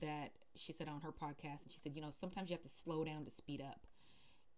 that 0.00 0.32
she 0.56 0.72
said 0.72 0.88
on 0.88 1.00
her 1.00 1.12
podcast, 1.12 1.62
and 1.62 1.72
she 1.72 1.80
said, 1.82 1.92
you 1.94 2.02
know, 2.02 2.10
sometimes 2.10 2.50
you 2.50 2.54
have 2.54 2.62
to 2.62 2.76
slow 2.84 3.04
down 3.04 3.24
to 3.24 3.30
speed 3.30 3.60
up. 3.60 3.86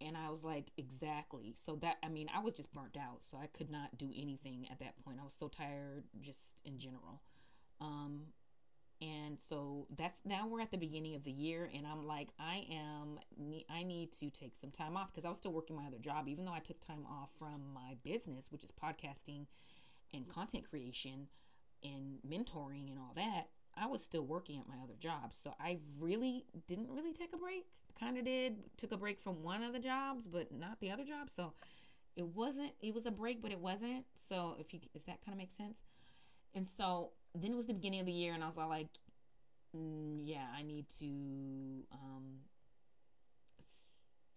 And 0.00 0.16
I 0.16 0.30
was 0.30 0.42
like, 0.42 0.72
exactly. 0.76 1.54
So 1.64 1.76
that 1.76 1.98
I 2.02 2.08
mean, 2.08 2.28
I 2.34 2.40
was 2.40 2.54
just 2.54 2.72
burnt 2.72 2.96
out, 2.96 3.18
so 3.20 3.38
I 3.38 3.46
could 3.46 3.70
not 3.70 3.98
do 3.98 4.10
anything 4.16 4.66
at 4.70 4.80
that 4.80 5.02
point. 5.04 5.18
I 5.20 5.24
was 5.24 5.34
so 5.38 5.48
tired, 5.48 6.04
just 6.20 6.40
in 6.64 6.78
general. 6.78 7.22
Um, 7.80 8.22
and 9.02 9.38
so 9.40 9.86
that's 9.98 10.20
now 10.24 10.46
we're 10.46 10.60
at 10.60 10.70
the 10.70 10.78
beginning 10.78 11.14
of 11.14 11.24
the 11.24 11.30
year 11.30 11.68
and 11.74 11.86
i'm 11.86 12.06
like 12.06 12.28
i 12.38 12.64
am 12.70 13.18
i 13.68 13.82
need 13.82 14.12
to 14.12 14.30
take 14.30 14.54
some 14.56 14.70
time 14.70 14.96
off 14.96 15.10
because 15.12 15.24
i 15.24 15.28
was 15.28 15.38
still 15.38 15.52
working 15.52 15.74
my 15.74 15.86
other 15.86 15.98
job 15.98 16.28
even 16.28 16.44
though 16.44 16.52
i 16.52 16.60
took 16.60 16.80
time 16.86 17.04
off 17.10 17.30
from 17.38 17.60
my 17.74 17.96
business 18.04 18.46
which 18.50 18.62
is 18.62 18.70
podcasting 18.70 19.46
and 20.14 20.28
content 20.28 20.68
creation 20.68 21.26
and 21.82 22.18
mentoring 22.28 22.88
and 22.90 22.98
all 22.98 23.12
that 23.16 23.48
i 23.76 23.86
was 23.86 24.02
still 24.02 24.22
working 24.22 24.58
at 24.58 24.68
my 24.68 24.76
other 24.82 24.94
job. 25.00 25.32
So 25.32 25.54
i 25.58 25.78
really 25.98 26.44
didn't 26.68 26.90
really 26.90 27.12
take 27.12 27.32
a 27.34 27.38
break 27.38 27.66
kind 27.98 28.18
of 28.18 28.24
did 28.24 28.56
took 28.76 28.92
a 28.92 28.96
break 28.96 29.20
from 29.20 29.42
one 29.42 29.62
of 29.62 29.72
the 29.72 29.78
jobs 29.78 30.26
but 30.26 30.52
not 30.52 30.80
the 30.80 30.90
other 30.90 31.04
job. 31.04 31.28
So 31.34 31.52
it 32.16 32.26
wasn't 32.26 32.72
it 32.80 32.94
was 32.94 33.06
a 33.06 33.10
break 33.10 33.42
but 33.42 33.50
it 33.52 33.58
wasn't. 33.58 34.04
So 34.14 34.56
if 34.58 34.72
you 34.72 34.80
if 34.94 35.04
that 35.06 35.24
kind 35.24 35.34
of 35.34 35.38
makes 35.38 35.56
sense 35.56 35.80
and 36.54 36.68
so 36.68 37.10
then 37.34 37.52
it 37.52 37.56
was 37.56 37.66
the 37.66 37.74
beginning 37.74 38.00
of 38.00 38.06
the 38.06 38.12
year, 38.12 38.34
and 38.34 38.42
I 38.42 38.46
was 38.46 38.58
all 38.58 38.68
like, 38.68 38.88
mm, 39.76 40.20
yeah, 40.24 40.46
I 40.56 40.62
need 40.62 40.86
to, 40.98 41.84
um, 41.92 42.40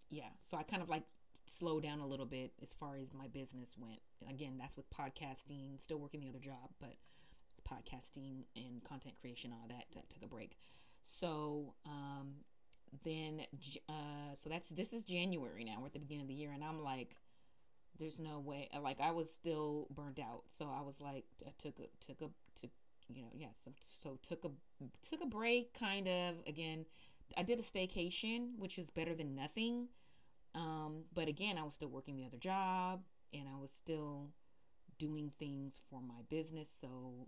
yeah. 0.10 0.30
So 0.50 0.58
I 0.58 0.64
kind 0.64 0.82
of 0.82 0.90
like 0.90 1.04
slow 1.46 1.80
down 1.80 2.00
a 2.00 2.08
little 2.08 2.26
bit 2.26 2.54
as 2.62 2.72
far 2.72 2.98
as 2.98 3.14
my 3.14 3.28
business 3.28 3.76
went. 3.78 4.00
Again, 4.30 4.58
that's 4.60 4.76
with 4.78 4.90
podcasting, 4.90 5.82
still 5.82 5.98
working 5.98 6.22
the 6.22 6.30
other 6.30 6.40
job, 6.40 6.72
but 6.80 6.96
podcasting 7.70 8.46
and 8.56 8.84
content 8.84 9.16
creation, 9.20 9.52
all 9.52 9.68
that, 9.68 9.86
that 9.94 10.10
took 10.10 10.24
a 10.24 10.28
break. 10.28 10.58
So, 11.04 11.74
um, 11.86 12.36
then, 13.04 13.42
uh, 13.90 14.36
so 14.42 14.50
that's, 14.50 14.70
this 14.70 14.94
is 14.94 15.04
January 15.04 15.64
now. 15.64 15.78
We're 15.80 15.88
at 15.88 15.94
the 15.94 16.00
beginning 16.00 16.24
of 16.24 16.28
the 16.28 16.34
year, 16.34 16.52
and 16.54 16.64
I'm 16.64 16.82
like, 16.84 17.16
there's 18.00 18.20
no 18.20 18.40
way 18.40 18.70
like 18.82 19.00
i 19.00 19.12
was 19.12 19.30
still 19.32 19.88
burnt 19.96 20.20
out. 20.20 20.44
So 20.58 20.66
i 20.66 20.82
was 20.82 21.00
like 21.00 21.26
i 21.46 21.52
took 21.58 21.80
a 21.80 22.06
took 22.06 22.22
a 22.22 22.30
took 22.60 22.72
you 23.08 23.22
know 23.22 23.30
yeah 23.34 23.48
so, 23.64 23.72
so 24.04 24.18
took 24.28 24.44
a 24.44 24.50
took 25.08 25.22
a 25.22 25.26
break 25.26 25.78
kind 25.78 26.08
of. 26.08 26.36
Again 26.48 26.86
i 27.38 27.44
did 27.44 27.60
a 27.60 27.64
staycation 27.64 28.58
which 28.58 28.78
is 28.78 28.90
better 28.90 29.14
than 29.14 29.36
nothing. 29.36 29.88
Um 30.54 31.04
but 31.14 31.28
again 31.28 31.58
i 31.58 31.64
was 31.64 31.74
still 31.74 31.90
working 31.90 32.16
the 32.16 32.26
other 32.26 32.38
job 32.38 33.02
and 33.34 33.44
i 33.48 33.60
was 33.60 33.72
still 33.72 34.30
doing 34.98 35.32
things 35.38 35.82
for 35.90 36.02
my 36.02 36.22
business. 36.30 36.70
So 36.80 37.28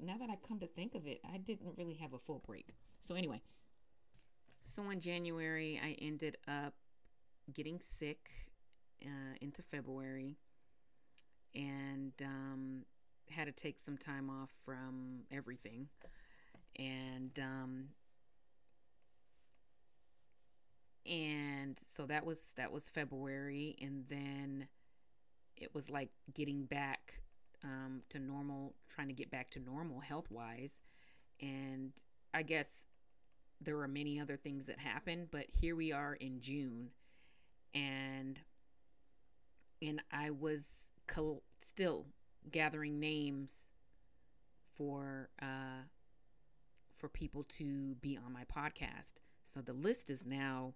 now 0.00 0.16
that 0.18 0.30
i 0.30 0.36
come 0.46 0.58
to 0.60 0.66
think 0.66 0.94
of 0.94 1.06
it 1.06 1.20
i 1.24 1.38
didn't 1.38 1.74
really 1.76 1.94
have 1.94 2.12
a 2.12 2.18
full 2.18 2.42
break. 2.46 2.74
So 3.02 3.14
anyway 3.14 3.40
so 4.66 4.88
in 4.88 4.98
january 4.98 5.78
i 5.84 5.94
ended 6.00 6.38
up 6.48 6.72
getting 7.52 7.78
sick 7.80 8.30
uh, 9.02 9.36
into 9.40 9.62
February. 9.62 10.36
And 11.54 12.12
um, 12.20 12.84
had 13.30 13.46
to 13.46 13.52
take 13.52 13.78
some 13.78 13.96
time 13.96 14.28
off 14.28 14.50
from 14.64 15.20
everything. 15.30 15.88
And 16.76 17.38
um, 17.38 17.88
and 21.06 21.78
so 21.86 22.06
that 22.06 22.24
was 22.24 22.52
that 22.56 22.72
was 22.72 22.88
February, 22.88 23.76
and 23.80 24.04
then 24.08 24.68
it 25.56 25.74
was 25.74 25.90
like 25.90 26.08
getting 26.32 26.64
back 26.64 27.20
um, 27.62 28.02
to 28.10 28.18
normal, 28.18 28.74
trying 28.88 29.08
to 29.08 29.14
get 29.14 29.30
back 29.30 29.50
to 29.50 29.60
normal 29.60 30.00
health 30.00 30.26
wise, 30.30 30.80
and 31.40 31.92
I 32.32 32.42
guess 32.42 32.84
there 33.60 33.76
were 33.76 33.88
many 33.88 34.18
other 34.18 34.36
things 34.36 34.66
that 34.66 34.78
happened, 34.78 35.28
but 35.30 35.46
here 35.60 35.76
we 35.76 35.92
are 35.92 36.14
in 36.14 36.40
June, 36.40 36.90
and 37.74 38.40
and 39.84 40.02
I 40.10 40.30
was 40.30 40.88
still 41.60 42.06
gathering 42.50 42.98
names 42.98 43.64
for 44.76 45.28
uh, 45.40 45.86
for 46.94 47.08
people 47.08 47.44
to 47.58 47.96
be 48.00 48.18
on 48.18 48.32
my 48.32 48.44
podcast. 48.44 49.12
So 49.44 49.60
the 49.60 49.72
list 49.72 50.10
is 50.10 50.24
now 50.24 50.74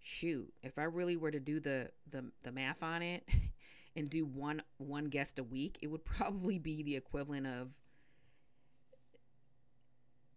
shoot. 0.00 0.52
If 0.62 0.78
I 0.78 0.84
really 0.84 1.16
were 1.16 1.30
to 1.30 1.40
do 1.40 1.60
the 1.60 1.90
the, 2.08 2.26
the 2.42 2.52
math 2.52 2.82
on 2.82 3.02
it 3.02 3.28
and 3.96 4.10
do 4.10 4.24
one 4.24 4.62
one 4.76 5.06
guest 5.06 5.38
a 5.38 5.44
week, 5.44 5.78
it 5.80 5.88
would 5.88 6.04
probably 6.04 6.58
be 6.58 6.82
the 6.82 6.96
equivalent 6.96 7.46
of 7.46 7.78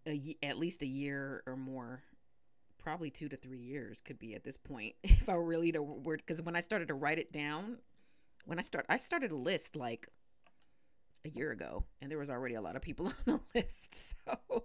a, 0.07 0.37
at 0.43 0.57
least 0.57 0.81
a 0.83 0.87
year 0.87 1.43
or 1.45 1.55
more 1.55 2.03
probably 2.77 3.09
two 3.09 3.27
to 3.27 3.35
three 3.35 3.59
years 3.59 3.99
could 3.99 4.19
be 4.19 4.35
at 4.35 4.43
this 4.43 4.57
point 4.57 4.93
if 5.03 5.27
I 5.27 5.33
really 5.33 5.71
to 5.71 6.01
because 6.05 6.41
when 6.43 6.55
I 6.55 6.59
started 6.59 6.87
to 6.89 6.93
write 6.93 7.17
it 7.17 7.31
down 7.31 7.77
when 8.45 8.59
I 8.59 8.61
start 8.61 8.85
I 8.89 8.97
started 8.97 9.31
a 9.31 9.35
list 9.35 9.75
like 9.75 10.07
a 11.25 11.29
year 11.29 11.51
ago 11.51 11.85
and 12.01 12.11
there 12.11 12.17
was 12.19 12.29
already 12.29 12.55
a 12.55 12.61
lot 12.61 12.75
of 12.75 12.81
people 12.81 13.07
on 13.07 13.13
the 13.25 13.39
list. 13.53 13.95
So 14.25 14.63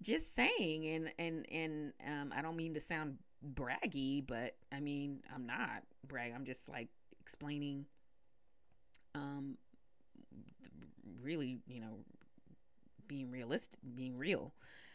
just 0.00 0.34
saying 0.34 0.86
and 0.86 1.10
and 1.18 1.46
and 1.50 1.92
um 2.06 2.32
I 2.36 2.42
don't 2.42 2.56
mean 2.56 2.74
to 2.74 2.80
sound 2.80 3.18
braggy, 3.44 4.24
but 4.26 4.56
I 4.72 4.80
mean 4.80 5.20
I'm 5.34 5.46
not 5.46 5.82
brag. 6.06 6.32
I'm 6.34 6.44
just 6.44 6.68
like 6.68 6.88
explaining 7.20 7.86
um 9.14 9.56
really, 11.20 11.58
you 11.66 11.80
know, 11.80 11.98
being 13.06 13.30
realistic, 13.30 13.78
being 13.94 14.16
real. 14.16 14.54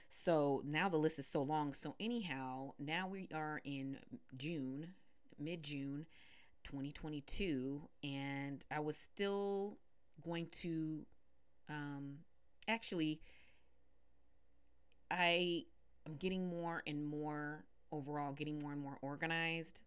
So 0.10 0.62
now 0.66 0.90
the 0.90 0.98
list 0.98 1.18
is 1.20 1.28
so 1.28 1.42
long. 1.42 1.74
So 1.74 1.96
anyhow, 2.00 2.74
now 2.78 3.08
we 3.08 3.28
are 3.34 3.62
in 3.66 3.98
June, 4.38 4.90
mid 5.40 5.64
June, 5.64 6.06
2022 6.64 7.82
and 8.04 8.64
I 8.72 8.80
was 8.80 8.98
still 8.98 9.78
going 10.24 10.48
to 10.62 11.06
um 11.70 12.20
actually 12.68 13.22
I 15.10 15.66
am 16.08 16.16
getting 16.16 16.50
more 16.50 16.84
and 16.86 17.06
more 17.06 17.66
overall 17.92 18.34
getting 18.34 18.60
more 18.60 18.72
and 18.72 18.82
more 18.82 18.98
organized 19.02 19.82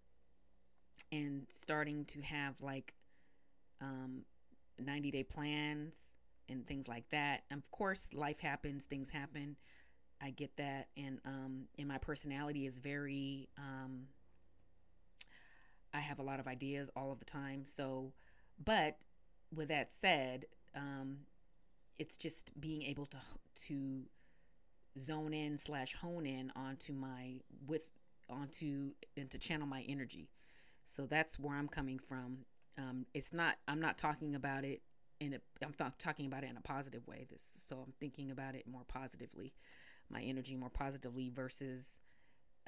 and 1.12 1.47
starting 1.49 2.04
to 2.06 2.21
have 2.23 2.61
like 2.61 2.95
um 3.80 4.23
90 4.78 5.11
day 5.11 5.23
plans 5.23 6.12
and 6.49 6.66
things 6.66 6.87
like 6.87 7.09
that. 7.11 7.42
Of 7.50 7.71
course, 7.71 8.09
life 8.14 8.40
happens, 8.40 8.85
things 8.85 9.11
happen. 9.11 9.56
I 10.21 10.30
get 10.30 10.56
that 10.56 10.88
and 10.97 11.21
um 11.25 11.64
and 11.78 11.88
my 11.88 11.99
personality 11.99 12.66
is 12.66 12.78
very 12.78 13.49
um 13.59 14.06
I 15.97 16.00
have 16.00 16.19
a 16.19 16.23
lot 16.23 16.41
of 16.41 16.47
ideas 16.47 16.91
all 16.95 17.11
of 17.11 17.19
the 17.19 17.25
time. 17.25 17.65
So, 17.65 18.12
but 18.62 18.99
with 19.55 19.69
that 19.69 19.91
said, 19.91 20.45
um, 20.75 21.21
it's 21.99 22.19
just 22.19 22.61
being 22.61 22.83
able 22.83 23.07
to 23.07 23.19
to 23.69 24.03
zone 24.99 25.33
in 25.33 25.57
slash 25.57 25.95
hone 25.95 26.26
in 26.26 26.53
onto 26.55 26.93
my 26.93 27.41
with 27.67 27.88
onto 28.29 28.91
and 29.17 29.31
to 29.31 29.38
channel 29.38 29.67
my 29.67 29.85
energy. 29.88 30.29
So 30.85 31.07
that's 31.07 31.38
where 31.38 31.57
I'm 31.57 31.69
coming 31.69 31.99
from. 31.99 32.38
Um, 32.76 33.07
it's 33.15 33.33
not. 33.33 33.57
I'm 33.67 33.81
not 33.81 33.97
talking 33.97 34.35
about 34.35 34.65
it 34.65 34.83
in 35.19 35.33
a. 35.33 35.38
I'm 35.65 35.73
th- 35.73 35.93
talking 35.99 36.26
about 36.26 36.45
it 36.45 36.50
in 36.50 36.59
a 36.59 36.62
positive 36.62 37.07
way. 37.07 37.26
This. 37.31 37.43
So 37.67 37.76
I'm 37.76 37.95
thinking 37.99 38.31
about 38.31 38.55
it 38.55 38.67
more 38.69 38.85
positively, 38.87 39.55
my 40.11 40.21
energy 40.21 40.57
more 40.57 40.69
positively 40.69 41.31
versus 41.31 42.00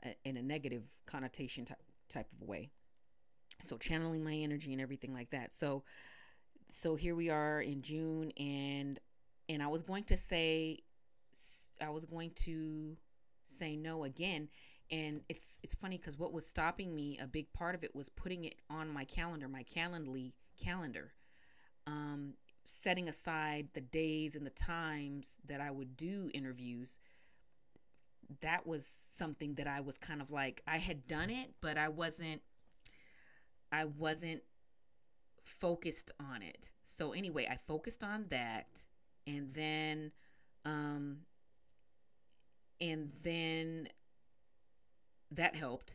a, 0.03 0.17
in 0.25 0.39
a 0.39 0.43
negative 0.43 0.85
connotation 1.07 1.67
type 1.67 1.83
type 2.09 2.29
of 2.33 2.49
way 2.49 2.71
so 3.61 3.77
channeling 3.77 4.25
my 4.25 4.35
energy 4.35 4.73
and 4.73 4.81
everything 4.81 5.13
like 5.13 5.31
that. 5.31 5.55
So 5.55 5.85
so 6.71 6.97
here 6.97 7.15
we 7.15 7.31
are 7.31 7.63
in 7.63 7.81
june 7.81 8.31
and 8.37 9.01
and 9.49 9.63
i 9.63 9.67
was 9.67 9.81
going 9.81 10.05
to 10.05 10.19
say 10.19 10.79
i 11.81 11.89
was 11.89 12.05
going 12.05 12.31
to 12.35 12.95
say 13.49 13.77
no 13.77 14.05
again. 14.05 14.49
And 14.91 15.23
it's 15.29 15.59
it's 15.63 15.75
funny 15.75 15.99
because 15.99 16.19
what 16.19 16.33
was 16.33 16.47
stopping 16.47 16.95
me 16.95 17.19
a 17.21 17.27
big 17.27 17.53
part 17.53 17.75
of 17.75 17.85
it 17.85 17.95
was 17.95 18.09
putting 18.09 18.45
it 18.45 18.57
on 18.71 18.89
my 18.89 19.05
calendar 19.05 19.49
my 19.49 19.65
calendly 19.65 20.33
calendar. 20.63 21.13
Um 21.87 22.35
setting 22.65 23.09
aside 23.09 23.69
the 23.73 23.81
days 23.81 24.35
and 24.35 24.45
the 24.47 24.51
times 24.51 25.37
that 25.47 25.59
I 25.59 25.71
would 25.71 25.97
do 25.97 26.31
interviews, 26.35 26.99
that 28.43 28.67
was 28.67 28.87
something 29.17 29.55
that 29.55 29.67
I 29.67 29.81
was 29.81 29.97
kind 29.97 30.21
of 30.21 30.31
like 30.31 30.63
I 30.67 30.79
had 30.79 31.07
done 31.07 31.31
it, 31.31 31.55
but 31.63 31.79
I 31.79 31.89
wasn't 31.89 32.43
I 33.73 33.85
wasn't 33.85 34.43
focused 35.45 36.11
on 36.21 36.43
it. 36.43 36.71
So 36.83 37.13
anyway, 37.13 37.47
I 37.51 37.57
focused 37.57 38.03
on 38.03 38.27
that 38.31 38.67
and 39.27 39.51
then 39.51 40.13
um 40.65 41.19
and 42.81 43.13
then 43.23 43.89
that 45.31 45.55
helped 45.55 45.95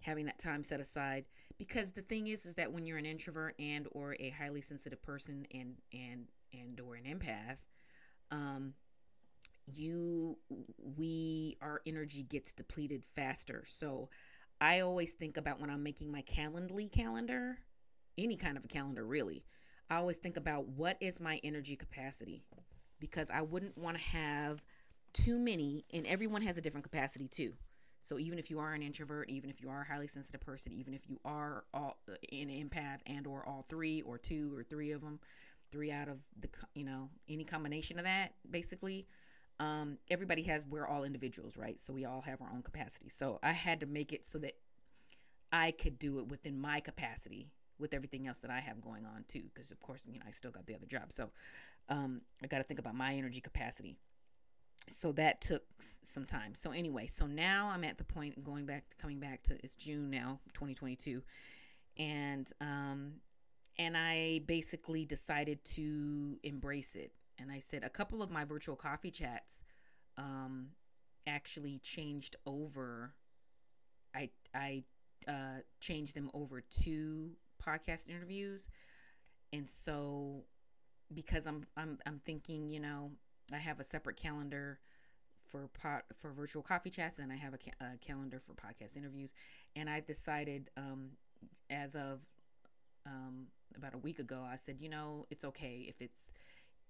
having 0.00 0.26
that 0.26 0.38
time 0.38 0.64
set 0.64 0.80
aside 0.80 1.24
because 1.58 1.92
the 1.92 2.02
thing 2.02 2.26
is 2.26 2.44
is 2.46 2.54
that 2.54 2.72
when 2.72 2.84
you're 2.86 2.98
an 2.98 3.06
introvert 3.06 3.54
and 3.58 3.86
or 3.92 4.16
a 4.20 4.30
highly 4.30 4.60
sensitive 4.60 5.02
person 5.02 5.46
and 5.52 5.76
and 5.92 6.26
and 6.52 6.80
or 6.80 6.94
an 6.94 7.04
empath 7.04 7.64
um 8.30 8.74
you 9.66 10.36
we 10.96 11.56
our 11.62 11.80
energy 11.86 12.22
gets 12.22 12.52
depleted 12.52 13.04
faster 13.04 13.64
so 13.68 14.08
i 14.60 14.80
always 14.80 15.12
think 15.12 15.36
about 15.36 15.60
when 15.60 15.70
i'm 15.70 15.82
making 15.82 16.10
my 16.10 16.22
calendly 16.22 16.90
calendar 16.90 17.58
any 18.18 18.36
kind 18.36 18.56
of 18.56 18.64
a 18.64 18.68
calendar 18.68 19.04
really 19.04 19.44
i 19.88 19.96
always 19.96 20.18
think 20.18 20.36
about 20.36 20.68
what 20.68 20.96
is 21.00 21.18
my 21.20 21.40
energy 21.42 21.76
capacity? 21.76 22.44
Because 22.98 23.30
i 23.30 23.42
wouldn't 23.42 23.76
want 23.78 23.96
to 23.96 24.02
have 24.02 24.62
too 25.12 25.38
many 25.38 25.84
and 25.92 26.06
everyone 26.06 26.42
has 26.42 26.56
a 26.56 26.60
different 26.60 26.84
capacity 26.84 27.28
too. 27.28 27.54
So 28.02 28.18
even 28.18 28.38
if 28.38 28.50
you 28.50 28.58
are 28.58 28.72
an 28.72 28.82
introvert, 28.82 29.28
even 29.28 29.50
if 29.50 29.60
you 29.60 29.68
are 29.68 29.82
a 29.82 29.92
highly 29.92 30.06
sensitive 30.06 30.40
person, 30.40 30.72
even 30.72 30.94
if 30.94 31.08
you 31.08 31.20
are 31.24 31.64
all 31.74 31.98
an 32.32 32.48
empath 32.48 33.00
and 33.06 33.26
or 33.26 33.46
all 33.46 33.64
three 33.68 34.00
or 34.02 34.18
two 34.18 34.56
or 34.56 34.62
three 34.62 34.92
of 34.92 35.02
them, 35.02 35.20
three 35.70 35.92
out 35.92 36.08
of 36.08 36.18
the 36.38 36.48
you 36.74 36.84
know 36.84 37.10
any 37.28 37.44
combination 37.44 37.98
of 37.98 38.04
that, 38.04 38.34
basically, 38.50 39.06
um, 39.60 39.98
everybody 40.10 40.42
has 40.44 40.64
we're 40.68 40.86
all 40.86 41.04
individuals, 41.04 41.56
right? 41.56 41.78
So 41.78 41.92
we 41.92 42.04
all 42.04 42.22
have 42.22 42.40
our 42.40 42.50
own 42.52 42.62
capacity. 42.62 43.08
So 43.08 43.38
I 43.42 43.52
had 43.52 43.78
to 43.80 43.86
make 43.86 44.12
it 44.12 44.24
so 44.24 44.38
that 44.38 44.54
I 45.52 45.70
could 45.70 45.98
do 45.98 46.18
it 46.18 46.26
within 46.26 46.58
my 46.58 46.80
capacity 46.80 47.52
with 47.78 47.94
everything 47.94 48.26
else 48.26 48.38
that 48.38 48.50
I 48.50 48.60
have 48.60 48.80
going 48.80 49.04
on 49.06 49.24
too, 49.28 49.44
because 49.54 49.70
of 49.70 49.78
course 49.80 50.06
you 50.10 50.18
know 50.18 50.24
I 50.26 50.32
still 50.32 50.50
got 50.50 50.66
the 50.66 50.74
other 50.74 50.86
job. 50.86 51.12
So 51.12 51.30
um, 51.88 52.22
I 52.42 52.48
got 52.48 52.58
to 52.58 52.64
think 52.64 52.80
about 52.80 52.96
my 52.96 53.14
energy 53.14 53.40
capacity 53.40 53.96
so 54.88 55.12
that 55.12 55.40
took 55.40 55.62
some 56.04 56.24
time. 56.24 56.54
So 56.54 56.70
anyway, 56.70 57.06
so 57.06 57.26
now 57.26 57.70
I'm 57.72 57.84
at 57.84 57.98
the 57.98 58.04
point 58.04 58.42
going 58.42 58.66
back 58.66 58.88
to 58.88 58.96
coming 58.96 59.20
back 59.20 59.42
to 59.44 59.58
it's 59.62 59.76
June 59.76 60.10
now, 60.10 60.40
2022, 60.54 61.22
and 61.98 62.50
um, 62.60 63.12
and 63.78 63.96
I 63.96 64.40
basically 64.46 65.04
decided 65.04 65.64
to 65.76 66.38
embrace 66.42 66.96
it. 66.96 67.12
And 67.40 67.50
I 67.50 67.58
said 67.58 67.84
a 67.84 67.88
couple 67.88 68.22
of 68.22 68.30
my 68.30 68.44
virtual 68.44 68.76
coffee 68.76 69.10
chats 69.10 69.62
um, 70.18 70.68
actually 71.26 71.80
changed 71.82 72.36
over. 72.46 73.14
I 74.14 74.30
I 74.54 74.84
uh, 75.26 75.60
changed 75.80 76.14
them 76.14 76.30
over 76.34 76.62
to 76.82 77.30
podcast 77.64 78.08
interviews, 78.08 78.66
and 79.52 79.70
so 79.70 80.44
because 81.12 81.46
I'm 81.46 81.66
I'm 81.76 81.98
I'm 82.06 82.18
thinking, 82.18 82.70
you 82.70 82.80
know, 82.80 83.12
I 83.52 83.58
have 83.58 83.80
a 83.80 83.84
separate 83.84 84.16
calendar 84.16 84.78
for 85.46 85.68
pot 85.68 86.04
for 86.16 86.32
virtual 86.32 86.62
coffee 86.62 86.90
chats, 86.90 87.18
and 87.18 87.32
I 87.32 87.36
have 87.36 87.54
a, 87.54 87.58
ca- 87.58 87.84
a 87.94 87.98
calendar 87.98 88.40
for 88.40 88.52
podcast 88.54 88.96
interviews. 88.96 89.32
And 89.74 89.90
I 89.90 90.00
decided, 90.00 90.70
um, 90.76 91.10
as 91.68 91.94
of 91.94 92.20
um, 93.06 93.46
about 93.76 93.94
a 93.94 93.98
week 93.98 94.18
ago, 94.18 94.46
I 94.48 94.56
said, 94.56 94.76
you 94.80 94.88
know, 94.88 95.24
it's 95.30 95.44
okay 95.44 95.86
if 95.88 96.00
it's 96.00 96.32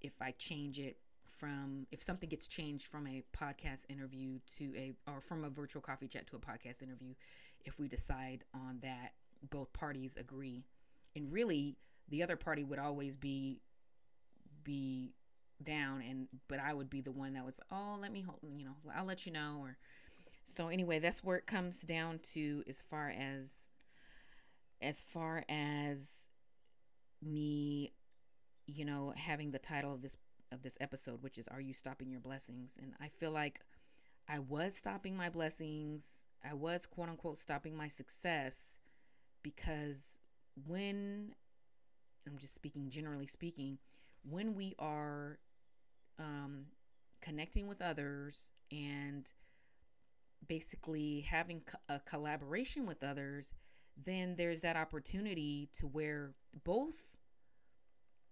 if 0.00 0.21
I 0.21 0.33
change 0.33 0.78
it 0.78 0.97
from 1.25 1.87
if 1.90 2.02
something 2.02 2.28
gets 2.28 2.47
changed 2.47 2.87
from 2.87 3.07
a 3.07 3.23
podcast 3.37 3.83
interview 3.88 4.38
to 4.59 4.73
a 4.76 4.92
or 5.11 5.21
from 5.21 5.45
a 5.45 5.49
virtual 5.49 5.80
coffee 5.80 6.09
chat 6.09 6.26
to 6.28 6.37
a 6.37 6.38
podcast 6.38 6.83
interview, 6.83 7.14
if 7.64 7.78
we 7.78 7.88
decide 7.88 8.45
on 8.54 8.80
that, 8.83 9.12
both 9.49 9.73
parties 9.73 10.16
agree, 10.16 10.65
and 11.17 11.32
really 11.32 11.76
the 12.08 12.23
other 12.23 12.36
party 12.36 12.65
would 12.65 12.78
always 12.78 13.17
be 13.17 13.60
be 14.65 15.15
down 15.63 16.02
and 16.02 16.28
but 16.49 16.58
I 16.58 16.73
would 16.73 16.89
be 16.89 17.00
the 17.00 17.13
one 17.13 17.34
that 17.34 17.45
was 17.45 17.60
oh 17.71 17.99
let 18.00 18.13
me 18.13 18.23
hold 18.23 18.39
you 18.56 18.65
know 18.65 18.76
I'll 18.95 19.04
let 19.04 19.26
you 19.26 19.32
know 19.32 19.58
or 19.60 19.76
so 20.45 20.69
anyway 20.69 20.99
that's 20.99 21.23
where 21.23 21.36
it 21.36 21.47
comes 21.47 21.80
down 21.80 22.21
to 22.32 22.65
as 22.69 22.80
far 22.80 23.10
as 23.10 23.67
as 24.80 25.00
far 25.00 25.45
as 25.49 26.26
me 27.23 27.93
you 28.75 28.85
know 28.85 29.13
having 29.17 29.50
the 29.50 29.59
title 29.59 29.95
of 29.95 30.02
this 30.02 30.17
of 30.52 30.63
this 30.63 30.76
episode 30.80 31.23
which 31.23 31.39
is 31.39 31.47
are 31.49 31.61
you 31.61 31.75
stopping 31.75 32.11
your 32.11 32.21
blessings? 32.21 32.78
And 32.80 32.95
I 33.00 33.09
feel 33.09 33.30
like 33.30 33.61
I 34.28 34.39
was 34.39 34.76
stopping 34.76 35.17
my 35.17 35.28
blessings. 35.28 36.26
I 36.49 36.54
was 36.54 36.87
quote 36.87 37.09
unquote 37.09 37.39
stopping 37.39 37.76
my 37.76 37.89
success 37.89 38.78
because 39.43 40.19
when 40.67 41.33
I'm 42.26 42.39
just 42.39 42.54
speaking 42.54 42.91
generally 42.91 43.26
speaking 43.26 43.78
when 44.23 44.54
we 44.54 44.75
are 44.78 45.39
um, 46.19 46.67
connecting 47.21 47.67
with 47.67 47.80
others 47.80 48.50
and 48.71 49.26
basically 50.47 51.21
having 51.21 51.63
a 51.89 52.00
collaboration 52.00 52.87
with 52.87 53.02
others, 53.02 53.52
then 53.97 54.37
there's 54.37 54.61
that 54.63 54.76
opportunity 54.76 55.69
to 55.78 55.87
where 55.87 56.33
both 56.65 57.10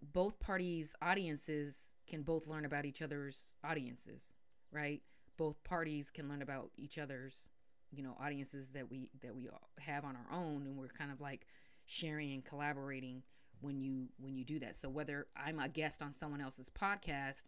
both 0.02 0.38
parties' 0.40 0.94
audiences 1.02 1.94
can 2.08 2.22
both 2.22 2.46
learn 2.46 2.64
about 2.64 2.84
each 2.84 3.02
other's 3.02 3.54
audiences, 3.64 4.34
right? 4.70 5.02
Both 5.36 5.62
parties 5.64 6.10
can 6.10 6.28
learn 6.28 6.42
about 6.42 6.70
each 6.76 6.98
other's, 6.98 7.48
you 7.90 8.02
know, 8.02 8.16
audiences 8.20 8.70
that 8.70 8.90
we 8.90 9.10
that 9.22 9.34
we 9.34 9.48
have 9.80 10.04
on 10.04 10.16
our 10.16 10.36
own, 10.38 10.66
and 10.66 10.76
we're 10.76 10.88
kind 10.88 11.10
of 11.10 11.20
like 11.20 11.46
sharing 11.86 12.32
and 12.32 12.44
collaborating 12.44 13.22
when 13.60 13.80
you 13.80 14.08
when 14.18 14.36
you 14.36 14.44
do 14.44 14.58
that. 14.60 14.76
So 14.76 14.88
whether 14.88 15.26
I'm 15.36 15.58
a 15.58 15.68
guest 15.68 16.02
on 16.02 16.12
someone 16.12 16.40
else's 16.40 16.70
podcast 16.70 17.42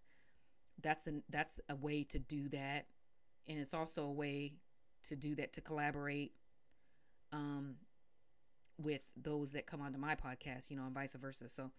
that's 0.82 1.06
a 1.06 1.12
that's 1.28 1.60
a 1.68 1.74
way 1.74 2.04
to 2.04 2.18
do 2.18 2.48
that 2.48 2.86
and 3.48 3.58
it's 3.58 3.74
also 3.74 4.04
a 4.04 4.12
way 4.12 4.54
to 5.08 5.16
do 5.16 5.34
that 5.34 5.52
to 5.52 5.60
collaborate 5.60 6.32
um 7.32 7.76
with 8.78 9.10
those 9.16 9.52
that 9.52 9.66
come 9.66 9.80
onto 9.80 9.98
my 9.98 10.14
podcast 10.14 10.70
you 10.70 10.76
know 10.76 10.84
and 10.84 10.94
vice 10.94 11.14
versa 11.14 11.48
so 11.48 11.70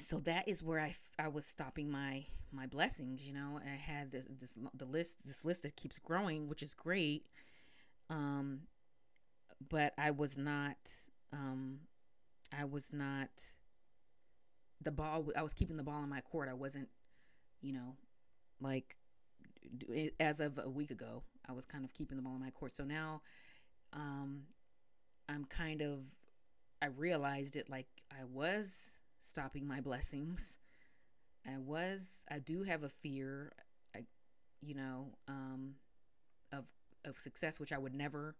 so 0.00 0.18
that 0.18 0.48
is 0.48 0.62
where 0.62 0.80
I, 0.80 0.94
I 1.18 1.28
was 1.28 1.46
stopping 1.46 1.90
my 1.90 2.26
my 2.50 2.66
blessings 2.66 3.26
you 3.26 3.34
know 3.34 3.60
i 3.64 3.76
had 3.76 4.10
this, 4.10 4.26
this 4.40 4.54
the 4.74 4.86
list 4.86 5.16
this 5.24 5.44
list 5.44 5.62
that 5.62 5.76
keeps 5.76 5.98
growing 5.98 6.48
which 6.48 6.62
is 6.62 6.72
great 6.74 7.26
um 8.08 8.60
but 9.68 9.92
i 9.98 10.10
was 10.10 10.38
not 10.38 10.76
um 11.32 11.80
i 12.58 12.64
was 12.64 12.86
not 12.92 13.28
the 14.80 14.90
ball 14.90 15.26
i 15.36 15.42
was 15.42 15.52
keeping 15.52 15.76
the 15.76 15.82
ball 15.82 16.02
in 16.02 16.08
my 16.08 16.20
court 16.22 16.48
i 16.48 16.54
wasn't 16.54 16.88
you 17.60 17.72
know, 17.72 17.96
like 18.60 18.96
as 20.20 20.40
of 20.40 20.58
a 20.62 20.68
week 20.68 20.90
ago, 20.90 21.22
I 21.48 21.52
was 21.52 21.64
kind 21.64 21.84
of 21.84 21.92
keeping 21.92 22.16
the 22.16 22.22
ball 22.22 22.34
in 22.34 22.40
my 22.40 22.50
court. 22.50 22.76
So 22.76 22.84
now 22.84 23.22
um, 23.92 24.42
I'm 25.28 25.44
kind 25.44 25.82
of, 25.82 26.00
I 26.80 26.86
realized 26.86 27.56
it 27.56 27.68
like 27.68 27.88
I 28.10 28.24
was 28.24 28.97
stopping 29.20 29.66
my 29.66 29.80
blessings. 29.80 30.56
I 31.46 31.58
was, 31.58 32.24
I 32.30 32.38
do 32.38 32.64
have 32.64 32.82
a 32.82 32.88
fear, 32.88 33.52
I, 33.94 34.04
you 34.60 34.74
know, 34.74 35.14
um, 35.26 35.74
of, 36.52 36.66
of 37.04 37.18
success, 37.18 37.58
which 37.58 37.72
I 37.72 37.78
would 37.78 37.94
never 37.94 38.36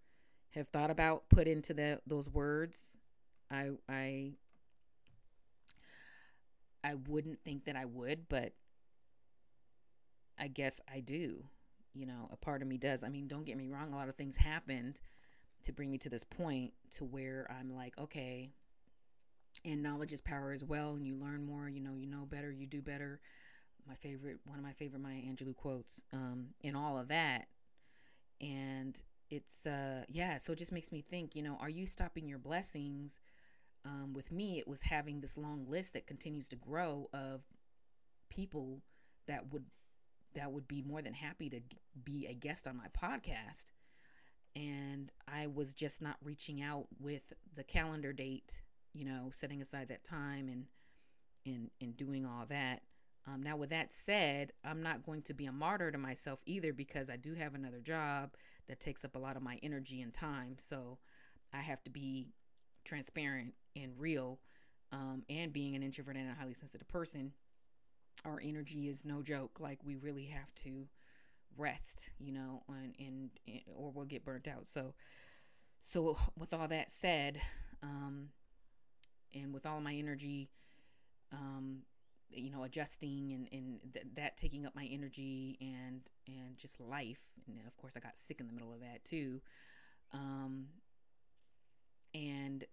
have 0.51 0.69
thought 0.69 0.91
about 0.91 1.29
put 1.29 1.47
into 1.47 1.73
the, 1.73 2.01
those 2.07 2.29
words. 2.29 2.99
I, 3.51 3.71
I, 3.89 4.33
I 6.85 6.95
wouldn't 6.95 7.43
think 7.45 7.65
that 7.65 7.77
I 7.77 7.85
would, 7.85 8.29
but 8.29 8.53
I 10.39 10.49
guess 10.49 10.81
I 10.93 11.01
do. 11.01 11.45
You 11.95 12.07
know, 12.07 12.29
a 12.33 12.37
part 12.37 12.63
of 12.63 12.69
me 12.69 12.79
does. 12.79 13.03
I 13.03 13.09
mean, 13.09 13.27
don't 13.27 13.45
get 13.45 13.57
me 13.57 13.69
wrong, 13.69 13.93
a 13.93 13.97
lot 13.97 14.09
of 14.09 14.15
things 14.15 14.37
happened 14.37 15.01
to 15.65 15.73
bring 15.73 15.91
me 15.91 15.99
to 15.99 16.09
this 16.09 16.25
point 16.25 16.73
to 16.97 17.05
where 17.05 17.51
I'm 17.51 17.75
like, 17.75 17.99
okay, 17.99 18.51
and 19.65 19.83
knowledge 19.83 20.13
is 20.13 20.21
power 20.21 20.53
as 20.53 20.65
well, 20.65 20.95
and 20.95 21.07
you 21.07 21.17
learn 21.17 21.45
more, 21.45 21.69
you 21.69 21.81
know, 21.81 21.95
you 21.95 22.07
know 22.07 22.25
better, 22.25 22.51
you 22.51 22.67
do 22.67 22.81
better. 22.83 23.21
My 23.87 23.95
favorite, 23.95 24.39
one 24.45 24.59
of 24.59 24.65
my 24.65 24.73
favorite 24.73 25.01
Maya 25.01 25.21
Angelou 25.21 25.57
quotes, 25.57 26.03
um, 26.13 26.49
in 26.61 26.77
all 26.77 26.99
of 26.99 27.09
that. 27.09 27.49
And 28.41 29.01
it's, 29.31 29.67
uh, 29.67 30.05
yeah, 30.09 30.39
so 30.39 30.53
it 30.53 30.59
just 30.59 30.73
makes 30.73 30.93
me 30.93 31.01
think, 31.01 31.35
you 31.35 31.43
know, 31.43 31.57
are 31.61 31.71
you 31.71 31.87
stopping 31.87 32.29
your 32.29 32.39
blessings? 32.39 33.19
Um, 33.85 34.13
with 34.13 34.31
me, 34.31 34.59
it 34.59 34.69
was 34.69 34.83
having 34.83 35.21
this 35.21 35.37
long 35.37 35.67
list 35.69 35.95
that 35.95 36.07
continues 36.07 36.49
to 36.49 36.57
grow 36.57 37.09
of 37.13 37.43
people 38.29 38.83
that 39.27 39.53
would 39.53 39.65
that 40.35 40.53
would 40.53 40.69
be 40.69 40.83
more 40.83 41.01
than 41.01 41.15
happy 41.15 41.49
to 41.49 41.61
be 42.05 42.27
a 42.27 42.35
guest 42.35 42.69
on 42.69 42.77
my 42.77 42.87
podcast. 42.89 43.71
And 44.55 45.11
I 45.27 45.47
was 45.47 45.75
just 45.75 46.03
not 46.03 46.17
reaching 46.23 46.61
out 46.61 46.87
with 47.01 47.33
the 47.55 47.65
calendar 47.65 48.13
date, 48.13 48.61
you 48.93 49.05
know, 49.05 49.31
setting 49.33 49.61
aside 49.63 49.89
that 49.89 50.05
time 50.05 50.49
and 50.49 50.65
in 51.45 51.71
in 51.81 51.93
doing 51.93 52.27
all 52.27 52.45
that. 52.49 52.83
Um, 53.27 53.43
now, 53.43 53.57
with 53.57 53.71
that 53.71 53.93
said, 53.93 54.53
I'm 54.65 54.83
not 54.83 55.05
going 55.05 55.23
to 55.23 55.35
be 55.35 55.45
a 55.45 55.53
martyr 55.53 55.91
to 55.91 55.99
myself 55.99 56.41
either 56.47 56.73
because 56.73 57.11
I 57.11 57.17
do 57.17 57.35
have 57.35 57.55
another 57.55 57.81
job 57.81 58.35
that 58.69 58.81
takes 58.81 59.05
up 59.05 59.15
a 59.17 59.19
lot 59.19 59.37
of 59.37 59.43
my 59.43 59.59
energy 59.63 60.01
and 60.01 60.15
time. 60.15 60.57
So 60.59 60.99
I 61.53 61.61
have 61.61 61.83
to 61.85 61.91
be 61.91 62.29
transparent 62.85 63.55
and 63.77 63.93
real. 63.99 64.41
Um, 64.91 65.25
and 65.29 65.53
being 65.53 65.75
an 65.75 65.83
introvert 65.83 66.17
and 66.17 66.31
a 66.31 66.35
highly 66.35 66.55
sensitive 66.55 66.89
person, 66.89 67.33
our 68.25 68.41
energy 68.43 68.89
is 68.89 69.05
no 69.05 69.23
joke. 69.23 69.59
Like 69.61 69.81
we 69.85 69.97
really 69.97 70.27
have 70.27 70.55
to 70.63 70.89
rest, 71.57 72.11
you 72.19 72.33
know, 72.33 72.63
and, 72.69 72.95
and, 72.99 73.31
and 73.47 73.61
or 73.75 73.91
we'll 73.91 74.07
get 74.07 74.25
burnt 74.25 74.49
out. 74.49 74.67
So, 74.67 74.95
so 75.83 76.17
with 76.39 76.55
all 76.55 76.69
that 76.69 76.91
said, 76.91 77.43
um, 77.83 78.31
and 79.39 79.55
with 79.55 79.67
all 79.67 79.81
my 79.81 79.95
energy, 79.95 80.49
um, 81.33 81.79
you 82.31 82.51
know, 82.51 82.65
adjusting 82.65 83.33
and, 83.33 83.49
and 83.53 83.93
th- 83.93 84.07
that 84.15 84.37
taking 84.37 84.67
up 84.67 84.75
my 84.75 84.85
energy 84.91 85.57
and, 85.61 86.03
and 86.27 86.59
just 86.59 86.81
life. 86.81 87.31
And 87.47 87.67
of 87.67 87.77
course 87.77 87.95
I 87.97 88.01
got 88.01 88.19
sick 88.19 88.41
in 88.41 88.47
the 88.47 88.53
middle 88.53 88.73
of 88.73 88.81
that 88.81 89.05
too. 89.05 89.41
Um, 90.13 90.67
and, 92.15 92.65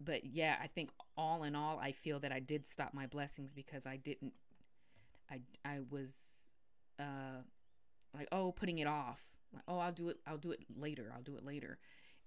but 0.00 0.24
yeah, 0.24 0.56
I 0.62 0.66
think 0.66 0.90
all 1.16 1.42
in 1.42 1.54
all, 1.54 1.78
I 1.78 1.92
feel 1.92 2.18
that 2.20 2.32
I 2.32 2.40
did 2.40 2.66
stop 2.66 2.94
my 2.94 3.06
blessings 3.06 3.52
because 3.52 3.86
I 3.86 3.96
didn't, 3.96 4.34
I, 5.30 5.40
I 5.64 5.80
was, 5.90 6.12
uh, 6.98 7.42
like, 8.14 8.28
oh, 8.32 8.52
putting 8.52 8.78
it 8.78 8.86
off. 8.86 9.36
Like, 9.52 9.62
oh, 9.68 9.78
I'll 9.78 9.92
do 9.92 10.08
it. 10.08 10.18
I'll 10.26 10.38
do 10.38 10.50
it 10.50 10.60
later. 10.76 11.12
I'll 11.14 11.22
do 11.22 11.36
it 11.36 11.44
later. 11.44 11.78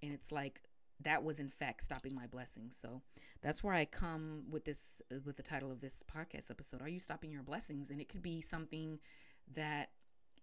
And 0.02 0.12
it's 0.14 0.32
like, 0.32 0.62
that 1.04 1.24
was 1.24 1.40
in 1.40 1.50
fact 1.50 1.84
stopping 1.84 2.16
my 2.16 2.28
blessings. 2.28 2.78
So 2.80 3.02
that's 3.42 3.64
where 3.64 3.74
I 3.74 3.86
come 3.86 4.44
with 4.50 4.66
this 4.66 5.02
uh, 5.12 5.18
with 5.26 5.38
the 5.38 5.44
title 5.44 5.72
of 5.72 5.82
this 5.82 6.04
podcast 6.04 6.50
episode. 6.50 6.82
Are 6.82 6.90
you 6.90 7.00
stopping 7.00 7.32
your 7.32 7.44
blessings? 7.44 7.90
And 7.90 8.00
it 8.02 8.10
could 8.10 8.22
be 8.22 8.42
something 8.42 9.00
that 9.54 9.90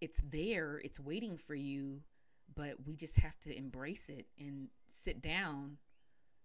it's 0.00 0.20
there, 0.28 0.80
it's 0.84 1.00
waiting 1.00 1.36
for 1.36 1.54
you, 1.54 2.02
but 2.54 2.86
we 2.86 2.94
just 2.94 3.18
have 3.20 3.38
to 3.40 3.56
embrace 3.56 4.08
it 4.08 4.26
and 4.38 4.68
sit 4.86 5.20
down. 5.22 5.78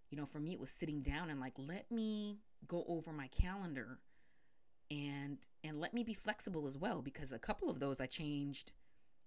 You 0.10 0.17
know, 0.17 0.26
for 0.26 0.39
me 0.39 0.54
it 0.54 0.60
was 0.60 0.69
sitting 0.69 1.02
down 1.02 1.30
and 1.30 1.39
like 1.39 1.54
let 1.58 1.91
me 1.91 2.39
go 2.67 2.86
over 2.88 3.12
my 3.12 3.28
calendar 3.28 3.99
and 4.91 5.39
and 5.63 5.80
let 5.80 5.93
me 5.93 6.04
be 6.04 6.13
flexible 6.13 6.67
as 6.67 6.78
well 6.78 7.02
because 7.02 7.32
a 7.32 7.39
couple 7.39 7.69
of 7.69 7.80
those 7.80 7.99
I 7.99 8.06
changed 8.06 8.73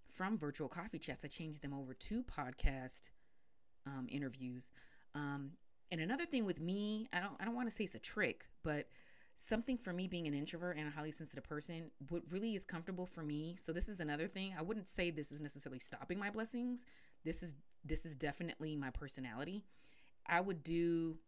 from 0.08 0.38
virtual 0.38 0.68
coffee 0.68 0.98
chats. 0.98 1.24
I 1.24 1.28
changed 1.28 1.62
them 1.62 1.74
over 1.74 1.92
to 1.94 2.22
podcast 2.22 3.10
um, 3.86 4.06
interviews. 4.10 4.70
Um, 5.14 5.52
and 5.90 6.00
another 6.00 6.26
thing 6.26 6.44
with 6.44 6.60
me, 6.60 7.08
I 7.12 7.20
don't 7.20 7.34
I 7.40 7.44
don't 7.44 7.54
want 7.54 7.68
to 7.68 7.74
say 7.74 7.84
it's 7.84 7.94
a 7.94 8.00
trick, 8.00 8.46
but 8.62 8.88
something 9.36 9.76
for 9.76 9.92
me 9.92 10.08
being 10.08 10.26
an 10.26 10.34
introvert 10.34 10.76
and 10.76 10.88
a 10.88 10.90
highly 10.90 11.12
sensitive 11.12 11.44
person, 11.44 11.90
what 12.08 12.22
really 12.30 12.54
is 12.54 12.64
comfortable 12.64 13.06
for 13.06 13.22
me. 13.22 13.56
So 13.58 13.72
this 13.72 13.88
is 13.88 14.00
another 14.00 14.26
thing. 14.26 14.54
I 14.58 14.62
wouldn't 14.62 14.88
say 14.88 15.10
this 15.10 15.30
is 15.30 15.40
necessarily 15.40 15.78
stopping 15.78 16.18
my 16.18 16.30
blessings. 16.30 16.84
This 17.24 17.42
is 17.42 17.54
this 17.84 18.04
is 18.04 18.16
definitely 18.16 18.76
my 18.76 18.90
personality. 18.90 19.64
I 20.26 20.40
would 20.40 20.62
do, 20.62 21.18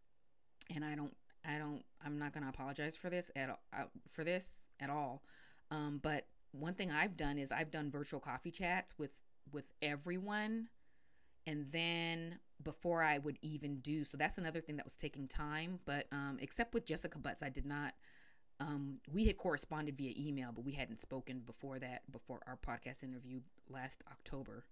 and 0.74 0.84
I 0.84 0.94
don't 0.94 1.14
I 1.44 1.58
don't 1.58 1.84
I'm 2.04 2.18
not 2.18 2.32
gonna 2.32 2.48
apologize 2.48 2.96
for 2.96 3.10
this 3.10 3.30
at 3.36 3.50
uh, 3.50 3.84
for 4.10 4.24
this 4.24 4.66
at 4.80 4.90
all. 4.90 5.22
Um, 5.70 6.00
but 6.02 6.26
one 6.52 6.74
thing 6.74 6.90
I've 6.90 7.16
done 7.16 7.38
is 7.38 7.52
I've 7.52 7.70
done 7.70 7.90
virtual 7.90 8.20
coffee 8.20 8.50
chats 8.50 8.94
with 8.98 9.20
with 9.52 9.72
everyone 9.80 10.68
and 11.46 11.66
then 11.72 12.38
before 12.62 13.02
I 13.02 13.18
would 13.18 13.38
even 13.42 13.78
do 13.78 14.04
so 14.04 14.16
that's 14.16 14.38
another 14.38 14.60
thing 14.60 14.76
that 14.76 14.84
was 14.84 14.96
taking 14.96 15.28
time 15.28 15.80
but 15.84 16.06
um, 16.12 16.38
except 16.40 16.74
with 16.74 16.86
Jessica 16.86 17.18
Butts 17.18 17.42
I 17.42 17.48
did 17.48 17.66
not 17.66 17.94
um, 18.60 18.98
we 19.12 19.26
had 19.26 19.36
corresponded 19.36 19.96
via 19.96 20.12
email 20.18 20.50
but 20.54 20.64
we 20.64 20.72
hadn't 20.72 20.98
spoken 20.98 21.40
before 21.46 21.78
that 21.78 22.10
before 22.10 22.40
our 22.46 22.56
podcast 22.56 23.04
interview 23.04 23.40
last 23.70 24.02
October 24.10 24.64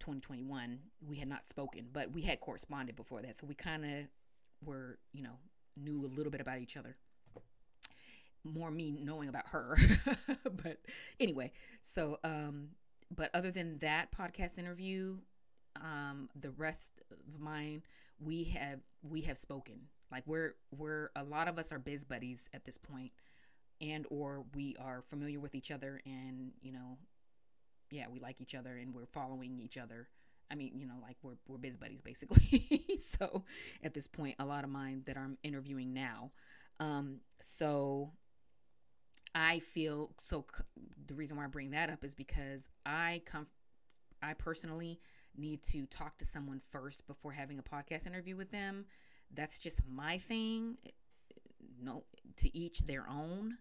2021 0.00 0.78
we 1.06 1.16
had 1.16 1.28
not 1.28 1.46
spoken 1.46 1.86
but 1.92 2.12
we 2.12 2.22
had 2.22 2.40
corresponded 2.40 2.94
before 2.94 3.22
that 3.22 3.36
so 3.36 3.46
we 3.46 3.54
kind 3.54 3.84
of 3.84 4.04
were 4.64 4.98
you 5.12 5.22
know 5.22 5.38
knew 5.76 6.04
a 6.04 6.10
little 6.14 6.30
bit 6.30 6.40
about 6.40 6.58
each 6.58 6.76
other. 6.76 6.96
More 8.44 8.70
me 8.70 8.92
knowing 8.92 9.28
about 9.28 9.48
her 9.48 9.76
but 10.44 10.78
anyway 11.20 11.52
so 11.82 12.18
um 12.24 12.68
but 13.14 13.30
other 13.34 13.50
than 13.50 13.78
that 13.78 14.10
podcast 14.12 14.58
interview 14.58 15.18
um, 15.82 16.28
the 16.38 16.50
rest 16.50 16.92
of 17.10 17.40
mine, 17.40 17.82
we 18.20 18.44
have 18.44 18.80
we 19.02 19.22
have 19.22 19.38
spoken. 19.38 19.88
Like 20.10 20.24
we're 20.26 20.54
we're 20.70 21.10
a 21.14 21.22
lot 21.22 21.48
of 21.48 21.58
us 21.58 21.72
are 21.72 21.78
biz 21.78 22.04
buddies 22.04 22.48
at 22.54 22.64
this 22.64 22.78
point, 22.78 23.12
and 23.80 24.06
or 24.10 24.44
we 24.54 24.76
are 24.80 25.02
familiar 25.02 25.40
with 25.40 25.54
each 25.54 25.70
other, 25.70 26.00
and 26.06 26.52
you 26.60 26.72
know, 26.72 26.98
yeah, 27.90 28.06
we 28.10 28.18
like 28.18 28.40
each 28.40 28.54
other, 28.54 28.76
and 28.76 28.94
we're 28.94 29.06
following 29.06 29.58
each 29.60 29.76
other. 29.76 30.08
I 30.50 30.54
mean, 30.54 30.72
you 30.76 30.86
know, 30.86 30.94
like 31.02 31.16
we're 31.22 31.36
we're 31.46 31.58
biz 31.58 31.76
buddies 31.76 32.00
basically. 32.00 32.72
so 33.18 33.44
at 33.82 33.94
this 33.94 34.06
point, 34.06 34.36
a 34.38 34.46
lot 34.46 34.64
of 34.64 34.70
mine 34.70 35.02
that 35.06 35.16
I'm 35.16 35.38
interviewing 35.42 35.92
now. 35.92 36.32
Um, 36.80 37.20
so 37.40 38.12
I 39.34 39.58
feel 39.58 40.12
so. 40.18 40.46
The 41.06 41.14
reason 41.14 41.36
why 41.36 41.44
I 41.44 41.48
bring 41.48 41.70
that 41.70 41.90
up 41.90 42.02
is 42.04 42.14
because 42.14 42.68
I 42.86 43.22
come, 43.26 43.46
I 44.22 44.34
personally 44.34 45.00
need 45.38 45.62
to 45.64 45.86
talk 45.86 46.18
to 46.18 46.24
someone 46.24 46.60
first 46.60 47.06
before 47.06 47.32
having 47.32 47.58
a 47.58 47.62
podcast 47.62 48.06
interview 48.06 48.36
with 48.36 48.50
them. 48.50 48.86
That's 49.32 49.58
just 49.58 49.80
my 49.88 50.18
thing. 50.18 50.78
No, 51.80 52.04
to 52.36 52.56
each 52.56 52.80
their 52.80 53.06
own. 53.08 53.58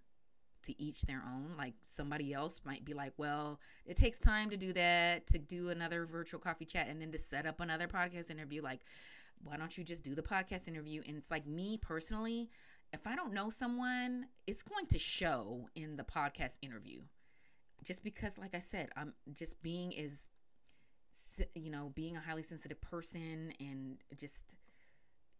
To 0.63 0.81
each 0.81 1.03
their 1.03 1.23
own. 1.25 1.55
Like 1.57 1.75
somebody 1.85 2.33
else 2.33 2.61
might 2.65 2.83
be 2.83 2.93
like, 2.93 3.13
well, 3.17 3.59
it 3.85 3.97
takes 3.97 4.19
time 4.19 4.49
to 4.49 4.57
do 4.57 4.73
that, 4.73 5.27
to 5.27 5.37
do 5.37 5.69
another 5.69 6.05
virtual 6.05 6.39
coffee 6.39 6.65
chat, 6.65 6.87
and 6.89 7.01
then 7.01 7.11
to 7.11 7.17
set 7.17 7.45
up 7.45 7.59
another 7.59 7.87
podcast 7.87 8.31
interview. 8.31 8.61
Like, 8.61 8.81
why 9.43 9.57
don't 9.57 9.77
you 9.77 9.83
just 9.83 10.03
do 10.03 10.15
the 10.15 10.23
podcast 10.23 10.67
interview? 10.67 11.01
And 11.07 11.17
it's 11.17 11.31
like 11.31 11.45
me 11.45 11.77
personally, 11.77 12.49
if 12.93 13.05
I 13.05 13.15
don't 13.15 13.33
know 13.33 13.49
someone, 13.49 14.27
it's 14.45 14.61
going 14.61 14.87
to 14.87 14.99
show 14.99 15.69
in 15.75 15.97
the 15.97 16.03
podcast 16.03 16.57
interview. 16.61 17.01
Just 17.83 18.03
because, 18.03 18.37
like 18.37 18.55
I 18.55 18.59
said, 18.59 18.89
I'm 18.97 19.13
just 19.33 19.61
being 19.61 19.97
as 19.97 20.27
you 21.55 21.69
know, 21.69 21.91
being 21.95 22.15
a 22.17 22.21
highly 22.21 22.43
sensitive 22.43 22.81
person 22.81 23.53
and 23.59 23.97
just, 24.17 24.55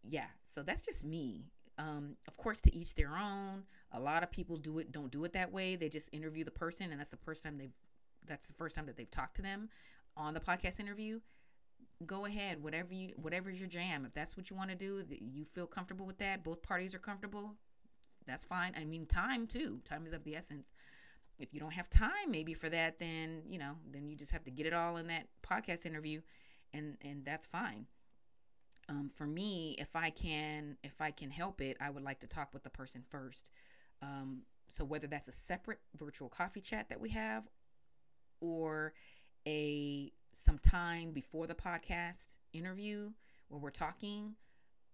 yeah. 0.03 0.27
So 0.45 0.63
that's 0.63 0.81
just 0.81 1.03
me. 1.03 1.51
Um, 1.77 2.17
of 2.27 2.37
course, 2.37 2.59
to 2.61 2.75
each 2.75 2.95
their 2.95 3.15
own. 3.15 3.63
A 3.91 3.99
lot 3.99 4.23
of 4.23 4.31
people 4.31 4.57
do 4.57 4.79
it, 4.79 4.91
don't 4.91 5.11
do 5.11 5.23
it 5.25 5.33
that 5.33 5.51
way. 5.51 5.75
They 5.75 5.89
just 5.89 6.09
interview 6.11 6.43
the 6.43 6.51
person, 6.51 6.91
and 6.91 6.99
that's 6.99 7.11
the 7.11 7.17
first 7.17 7.43
time 7.43 7.57
they've, 7.57 7.75
that's 8.25 8.47
the 8.47 8.53
first 8.53 8.75
time 8.75 8.87
that 8.87 8.97
they've 8.97 9.09
talked 9.09 9.35
to 9.35 9.41
them 9.41 9.69
on 10.15 10.33
the 10.33 10.39
podcast 10.39 10.79
interview. 10.79 11.19
Go 12.05 12.25
ahead, 12.25 12.63
whatever 12.63 12.93
you, 12.93 13.13
whatever's 13.15 13.59
your 13.59 13.69
jam. 13.69 14.05
If 14.05 14.13
that's 14.13 14.35
what 14.35 14.49
you 14.49 14.55
want 14.55 14.69
to 14.71 14.75
do, 14.75 15.03
you 15.09 15.45
feel 15.45 15.67
comfortable 15.67 16.05
with 16.05 16.17
that. 16.17 16.43
Both 16.43 16.61
parties 16.63 16.93
are 16.93 16.99
comfortable. 16.99 17.55
That's 18.25 18.43
fine. 18.43 18.73
I 18.75 18.83
mean, 18.83 19.05
time 19.05 19.47
too. 19.47 19.81
Time 19.85 20.05
is 20.05 20.13
of 20.13 20.23
the 20.23 20.35
essence 20.35 20.71
if 21.39 21.53
you 21.53 21.59
don't 21.59 21.73
have 21.73 21.89
time 21.89 22.29
maybe 22.29 22.53
for 22.53 22.69
that 22.69 22.99
then 22.99 23.43
you 23.47 23.59
know 23.59 23.73
then 23.91 24.07
you 24.07 24.15
just 24.15 24.31
have 24.31 24.43
to 24.43 24.51
get 24.51 24.65
it 24.65 24.73
all 24.73 24.97
in 24.97 25.07
that 25.07 25.27
podcast 25.47 25.85
interview 25.85 26.21
and 26.73 26.97
and 27.01 27.25
that's 27.25 27.45
fine. 27.45 27.87
Um, 28.89 29.09
for 29.13 29.27
me 29.27 29.75
if 29.79 29.97
i 29.97 30.09
can 30.09 30.77
if 30.81 31.01
i 31.01 31.11
can 31.11 31.29
help 31.29 31.59
it 31.59 31.75
i 31.81 31.89
would 31.89 32.03
like 32.03 32.21
to 32.21 32.27
talk 32.27 32.53
with 32.53 32.63
the 32.63 32.69
person 32.69 33.03
first. 33.07 33.49
Um, 34.01 34.43
so 34.69 34.83
whether 34.83 35.07
that's 35.07 35.27
a 35.27 35.31
separate 35.31 35.79
virtual 35.95 36.29
coffee 36.29 36.61
chat 36.61 36.89
that 36.89 36.99
we 36.99 37.09
have 37.09 37.45
or 38.39 38.93
a 39.47 40.11
some 40.33 40.59
time 40.59 41.11
before 41.11 41.47
the 41.47 41.55
podcast 41.55 42.35
interview 42.53 43.11
where 43.47 43.59
we're 43.59 43.69
talking 43.69 44.35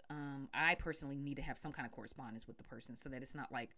um, 0.09 0.47
i 0.53 0.75
personally 0.75 1.17
need 1.17 1.35
to 1.35 1.41
have 1.41 1.57
some 1.57 1.71
kind 1.71 1.85
of 1.85 1.91
correspondence 1.91 2.47
with 2.47 2.57
the 2.57 2.63
person 2.63 2.95
so 2.95 3.09
that 3.09 3.21
it's 3.21 3.35
not 3.35 3.51
like 3.51 3.71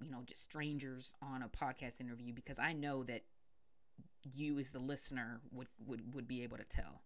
you 0.00 0.10
know, 0.10 0.22
just 0.26 0.42
strangers 0.42 1.14
on 1.22 1.42
a 1.42 1.48
podcast 1.48 2.00
interview 2.00 2.32
because 2.32 2.58
I 2.58 2.72
know 2.72 3.02
that 3.04 3.22
you 4.22 4.58
as 4.58 4.70
the 4.70 4.78
listener 4.78 5.40
would 5.50 5.68
would 5.84 6.14
would 6.14 6.28
be 6.28 6.42
able 6.42 6.56
to 6.56 6.64
tell. 6.64 7.02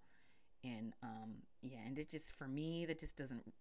And 0.64 0.94
um 1.02 1.42
yeah, 1.62 1.78
and 1.86 1.98
it 1.98 2.10
just 2.10 2.30
for 2.30 2.46
me 2.48 2.84
that 2.86 2.98
just 2.98 3.16
doesn't 3.16 3.52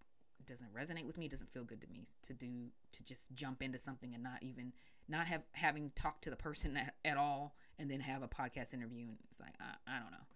doesn't 0.46 0.74
resonate 0.74 1.06
with 1.06 1.18
me, 1.18 1.26
it 1.26 1.30
doesn't 1.30 1.50
feel 1.50 1.64
good 1.64 1.80
to 1.80 1.86
me 1.88 2.04
to 2.22 2.32
do 2.32 2.68
to 2.92 3.04
just 3.04 3.34
jump 3.34 3.62
into 3.62 3.78
something 3.78 4.14
and 4.14 4.22
not 4.22 4.42
even 4.42 4.72
not 5.08 5.26
have 5.26 5.42
having 5.52 5.92
talked 5.94 6.24
to 6.24 6.30
the 6.30 6.36
person 6.36 6.76
at, 6.76 6.94
at 7.04 7.16
all 7.16 7.54
and 7.78 7.90
then 7.90 8.00
have 8.00 8.22
a 8.22 8.28
podcast 8.28 8.74
interview 8.74 9.06
and 9.08 9.18
it's 9.28 9.40
like 9.40 9.54
I, 9.60 9.96
I 9.96 9.98
don't 10.00 10.10
know. 10.10 10.26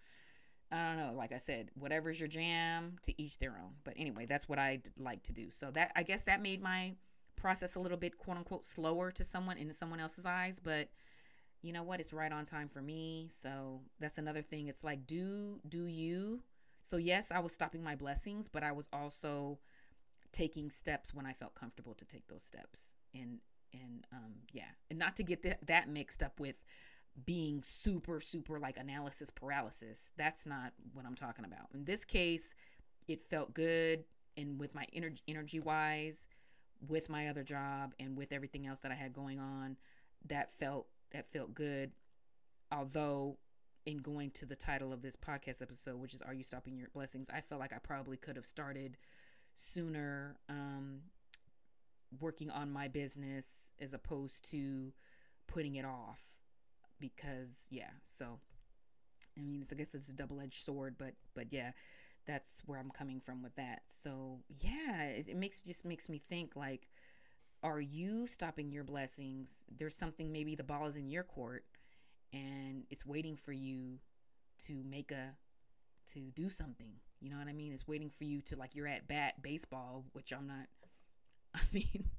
I 0.73 0.87
don't 0.87 0.99
know. 0.99 1.13
Like 1.19 1.33
I 1.33 1.39
said, 1.39 1.71
whatever's 1.75 2.21
your 2.21 2.29
jam, 2.29 2.97
to 3.03 3.21
each 3.21 3.39
their 3.39 3.59
own. 3.61 3.73
But 3.83 3.95
anyway, 3.97 4.25
that's 4.27 4.49
what 4.49 4.61
I 4.61 4.83
like 4.97 5.25
to 5.25 5.33
do. 5.33 5.51
So 5.51 5.73
that 5.73 5.91
I 5.97 6.05
guess 6.05 6.23
that 6.25 6.41
made 6.41 6.63
my 6.63 6.95
process 7.41 7.75
a 7.75 7.81
little 7.81 7.99
bit 7.99 8.19
quote 8.19 8.37
unquote 8.37 8.65
slower 8.65 9.11
to 9.13 9.25
someone 9.25 9.57
in 9.57 9.73
someone 9.73 10.01
else's 10.01 10.27
eyes, 10.27 10.61
but 10.63 10.91
you 11.63 11.73
know 11.73 11.83
what? 11.83 12.01
It's 12.01 12.13
right 12.13 12.33
on 12.33 12.47
time 12.47 12.69
for 12.69 12.81
me. 12.81 13.29
So 13.31 13.81
that's 13.99 14.19
another 14.19 14.43
thing. 14.43 14.69
It's 14.69 14.85
like 14.85 15.07
do 15.07 15.61
do 15.69 15.87
you. 15.87 16.43
So 16.83 16.97
yes, 16.97 17.31
I 17.31 17.39
was 17.41 17.53
stopping 17.53 17.83
my 17.83 17.95
blessings, 17.97 18.49
but 18.49 18.63
I 18.63 18.73
was 18.73 18.89
also 18.93 19.59
taking 20.33 20.71
steps 20.71 21.13
when 21.13 21.27
I 21.27 21.33
felt 21.33 21.55
comfortable 21.55 21.95
to 21.95 22.05
take 22.05 22.29
those 22.29 22.43
steps. 22.43 22.93
And 23.15 23.39
and 23.73 24.07
um 24.13 24.35
yeah, 24.53 24.73
and 24.91 24.99
not 24.99 25.17
to 25.17 25.23
get 25.23 25.43
that 25.43 25.67
that 25.67 25.89
mixed 25.89 26.23
up 26.23 26.39
with 26.39 26.63
being 27.27 27.63
super 27.63 28.21
super 28.21 28.59
like 28.59 28.77
analysis 28.77 29.31
paralysis. 29.31 30.13
That's 30.17 30.47
not 30.47 30.73
what 30.93 31.05
I'm 31.07 31.17
talking 31.17 31.45
about. 31.45 31.69
In 31.75 31.85
this 31.85 32.05
case, 32.05 32.55
it 33.09 33.23
felt 33.23 33.55
good 33.55 34.05
and 34.37 34.61
with 34.61 34.75
my 34.75 34.87
energy 34.93 35.23
energy 35.29 35.61
wise 35.61 36.27
with 36.87 37.09
my 37.09 37.29
other 37.29 37.43
job 37.43 37.95
and 37.99 38.17
with 38.17 38.33
everything 38.33 38.67
else 38.67 38.81
that 38.81 38.93
I 38.93 38.95
had 38.95 39.13
going 39.13 39.39
on, 39.39 39.77
that 40.27 40.53
felt 40.53 40.87
that 41.13 41.27
felt 41.27 41.55
good. 41.55 41.93
Although 42.73 43.39
in 43.87 43.99
going 43.99 44.31
to 44.31 44.47
the 44.47 44.57
title 44.57 44.93
of 44.93 45.03
this 45.03 45.17
podcast 45.17 45.63
episode, 45.63 45.97
which 45.97 46.15
is 46.15 46.23
"Are 46.23 46.35
You 46.35 46.45
Stopping 46.45 46.77
Your 46.77 46.89
Blessings?" 46.93 47.29
I 47.33 47.41
felt 47.41 47.61
like 47.61 47.73
I 47.73 47.79
probably 47.79 48.17
could 48.17 48.37
have 48.37 48.47
started 48.47 48.97
sooner, 49.55 50.37
um, 50.49 51.03
working 52.19 52.51
on 52.51 52.71
my 52.71 52.89
business 52.89 53.71
as 53.81 53.93
opposed 53.93 54.49
to 54.51 54.93
putting 55.47 55.75
it 55.75 55.85
off. 55.85 56.23
Because 56.99 57.67
yeah, 57.71 57.91
so 58.05 58.41
I 59.37 59.43
mean, 59.43 59.65
I 59.71 59.75
guess 59.75 59.95
it's 59.95 60.09
a 60.09 60.13
double 60.13 60.41
edged 60.41 60.63
sword, 60.63 60.97
but 60.99 61.15
but 61.35 61.53
yeah, 61.53 61.73
that's 62.31 62.63
where 62.65 62.79
I'm 62.79 62.91
coming 62.91 63.19
from 63.19 63.43
with 63.43 63.57
that. 63.57 63.83
So 63.89 64.39
yeah, 64.61 65.03
it, 65.03 65.29
it 65.29 65.37
makes 65.37 65.59
just 65.63 65.85
makes 65.85 66.09
me 66.09 66.19
think 66.19 66.55
like, 66.55 66.87
are 67.63 67.81
you 67.81 68.29
stopping 68.29 68.71
your 68.71 68.85
blessings? 68.85 69.65
There's 69.69 69.97
something 69.97 70.31
maybe 70.31 70.55
the 70.55 70.63
ball 70.63 70.87
is 70.87 70.95
in 70.95 71.11
your 71.11 71.25
court, 71.25 71.65
and 72.33 72.85
it's 72.89 73.05
waiting 73.05 73.37
for 73.37 73.53
you 73.53 73.99
to 74.67 74.85
make 74.89 75.11
a 75.11 75.35
to 76.15 76.31
do 76.31 76.49
something. 76.49 76.93
You 77.21 77.31
know 77.31 77.39
what 77.39 77.49
I 77.49 77.53
mean? 77.53 77.73
It's 77.73 77.89
waiting 77.89 78.11
for 78.11 78.25
you 78.25 78.41
to 78.43 78.57
like 78.57 78.77
you're 78.77 78.87
at 78.87 79.09
bat 79.09 79.43
baseball, 79.43 80.05
which 80.13 80.33
I'm 80.33 80.47
not. 80.47 80.67
I 81.55 81.61
mean, 81.73 82.11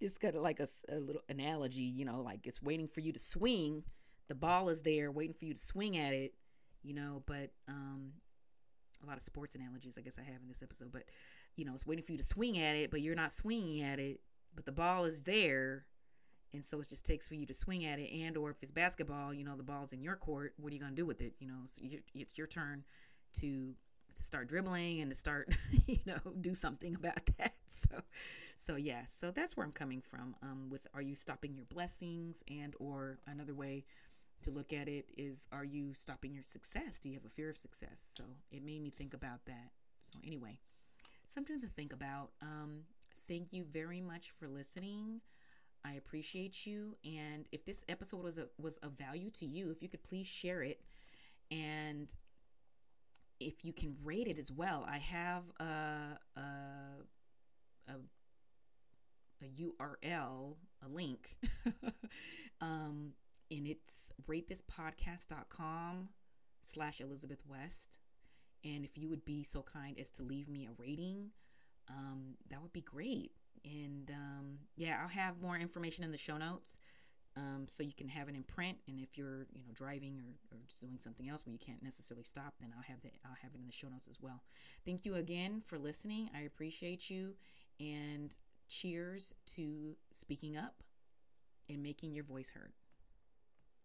just 0.00 0.20
got 0.20 0.34
like 0.34 0.58
a, 0.58 0.66
a 0.88 0.98
little 0.98 1.22
analogy, 1.28 1.82
you 1.82 2.04
know, 2.04 2.20
like 2.20 2.48
it's 2.48 2.60
waiting 2.60 2.88
for 2.88 2.98
you 2.98 3.12
to 3.12 3.18
swing. 3.20 3.84
The 4.26 4.34
ball 4.34 4.68
is 4.68 4.82
there, 4.82 5.12
waiting 5.12 5.34
for 5.34 5.44
you 5.44 5.54
to 5.54 5.60
swing 5.60 5.96
at 5.96 6.12
it, 6.12 6.34
you 6.82 6.94
know. 6.94 7.22
But 7.26 7.50
um, 7.68 8.14
a 9.02 9.06
lot 9.06 9.16
of 9.16 9.22
sports 9.22 9.54
analogies, 9.54 9.96
I 9.98 10.02
guess 10.02 10.18
I 10.18 10.22
have 10.22 10.40
in 10.42 10.48
this 10.48 10.62
episode. 10.62 10.92
But 10.92 11.04
you 11.56 11.64
know, 11.64 11.74
it's 11.74 11.86
waiting 11.86 12.04
for 12.04 12.12
you 12.12 12.18
to 12.18 12.24
swing 12.24 12.58
at 12.58 12.76
it, 12.76 12.90
but 12.90 13.00
you're 13.00 13.14
not 13.14 13.32
swinging 13.32 13.82
at 13.82 13.98
it. 13.98 14.20
But 14.54 14.66
the 14.66 14.72
ball 14.72 15.04
is 15.04 15.20
there, 15.20 15.86
and 16.52 16.64
so 16.64 16.80
it 16.80 16.88
just 16.88 17.06
takes 17.06 17.26
for 17.26 17.34
you 17.34 17.46
to 17.46 17.54
swing 17.54 17.84
at 17.84 17.98
it. 17.98 18.12
And 18.12 18.36
or 18.36 18.50
if 18.50 18.62
it's 18.62 18.72
basketball, 18.72 19.32
you 19.32 19.44
know, 19.44 19.56
the 19.56 19.62
ball's 19.62 19.92
in 19.92 20.02
your 20.02 20.16
court. 20.16 20.54
What 20.58 20.72
are 20.72 20.74
you 20.74 20.80
gonna 20.80 20.94
do 20.94 21.06
with 21.06 21.20
it? 21.20 21.34
You 21.38 21.48
know, 21.48 22.00
it's 22.14 22.36
your 22.36 22.46
turn 22.46 22.84
to 23.40 23.74
to 24.14 24.22
start 24.22 24.48
dribbling 24.48 25.00
and 25.00 25.10
to 25.10 25.16
start, 25.16 25.54
you 25.86 26.00
know, 26.06 26.18
do 26.40 26.54
something 26.54 26.94
about 26.94 27.20
that. 27.38 27.54
So, 27.68 28.02
so 28.56 28.76
yeah, 28.76 29.06
so 29.06 29.30
that's 29.30 29.56
where 29.56 29.64
I'm 29.64 29.72
coming 29.72 30.02
from. 30.02 30.36
Um, 30.42 30.68
with 30.70 30.86
are 30.94 31.02
you 31.02 31.14
stopping 31.14 31.54
your 31.54 31.64
blessings 31.64 32.42
and 32.48 32.74
or 32.78 33.18
another 33.26 33.54
way 33.54 33.84
to 34.42 34.50
look 34.50 34.72
at 34.72 34.88
it 34.88 35.06
is 35.16 35.46
are 35.52 35.64
you 35.64 35.94
stopping 35.94 36.34
your 36.34 36.42
success? 36.42 36.98
Do 36.98 37.08
you 37.08 37.14
have 37.14 37.24
a 37.24 37.30
fear 37.30 37.50
of 37.50 37.56
success? 37.56 38.10
So 38.14 38.24
it 38.50 38.64
made 38.64 38.82
me 38.82 38.90
think 38.90 39.14
about 39.14 39.46
that. 39.46 39.70
So 40.12 40.18
anyway, 40.24 40.58
something 41.32 41.60
to 41.60 41.66
think 41.66 41.92
about. 41.92 42.30
Um, 42.40 42.82
thank 43.28 43.52
you 43.52 43.64
very 43.64 44.00
much 44.00 44.30
for 44.30 44.48
listening. 44.48 45.20
I 45.84 45.94
appreciate 45.94 46.66
you. 46.66 46.96
And 47.04 47.46
if 47.50 47.64
this 47.64 47.84
episode 47.88 48.22
was 48.22 48.38
a, 48.38 48.46
was 48.60 48.76
of 48.78 48.92
value 48.92 49.30
to 49.30 49.46
you, 49.46 49.70
if 49.70 49.82
you 49.82 49.88
could 49.88 50.02
please 50.02 50.26
share 50.26 50.62
it, 50.62 50.80
and 51.50 52.12
if 53.40 53.64
you 53.64 53.72
can 53.72 53.96
rate 54.02 54.28
it 54.28 54.38
as 54.38 54.50
well. 54.50 54.86
I 54.88 54.98
have 54.98 55.42
a 55.58 56.18
a 56.36 56.42
a, 57.88 57.94
a 59.42 59.62
URL, 59.62 60.54
a 60.84 60.88
link. 60.88 61.36
um, 62.60 63.12
and 63.52 63.66
it's 63.66 64.10
ratethispodcast.com 64.28 66.08
slash 66.64 67.00
Elizabeth 67.00 67.40
West. 67.46 67.98
And 68.64 68.84
if 68.84 68.96
you 68.96 69.08
would 69.10 69.24
be 69.24 69.42
so 69.42 69.62
kind 69.62 69.98
as 69.98 70.10
to 70.12 70.22
leave 70.22 70.48
me 70.48 70.66
a 70.66 70.70
rating, 70.80 71.30
um, 71.88 72.36
that 72.48 72.62
would 72.62 72.72
be 72.72 72.80
great. 72.80 73.32
And 73.64 74.10
um, 74.10 74.58
yeah, 74.76 75.00
I'll 75.02 75.08
have 75.08 75.40
more 75.40 75.56
information 75.56 76.02
in 76.02 76.12
the 76.12 76.18
show 76.18 76.38
notes. 76.38 76.78
Um, 77.36 77.66
so 77.68 77.82
you 77.82 77.92
can 77.96 78.08
have 78.08 78.28
it 78.28 78.34
in 78.34 78.42
print 78.42 78.76
and 78.86 79.00
if 79.00 79.16
you're 79.16 79.46
you 79.54 79.62
know 79.62 79.72
driving 79.72 80.18
or, 80.18 80.54
or 80.54 80.60
doing 80.78 80.98
something 81.02 81.30
else 81.30 81.46
where 81.46 81.52
you 81.54 81.58
can't 81.58 81.82
necessarily 81.82 82.24
stop 82.24 82.52
then 82.60 82.74
i'll 82.76 82.82
have 82.82 83.00
that 83.04 83.12
i'll 83.24 83.38
have 83.40 83.52
it 83.54 83.58
in 83.58 83.64
the 83.64 83.72
show 83.72 83.88
notes 83.88 84.06
as 84.06 84.20
well 84.20 84.42
thank 84.84 85.06
you 85.06 85.14
again 85.14 85.62
for 85.64 85.78
listening 85.78 86.28
i 86.36 86.42
appreciate 86.42 87.08
you 87.08 87.32
and 87.80 88.36
cheers 88.68 89.32
to 89.56 89.96
speaking 90.12 90.58
up 90.58 90.82
and 91.70 91.82
making 91.82 92.12
your 92.12 92.22
voice 92.22 92.50
heard 92.50 92.74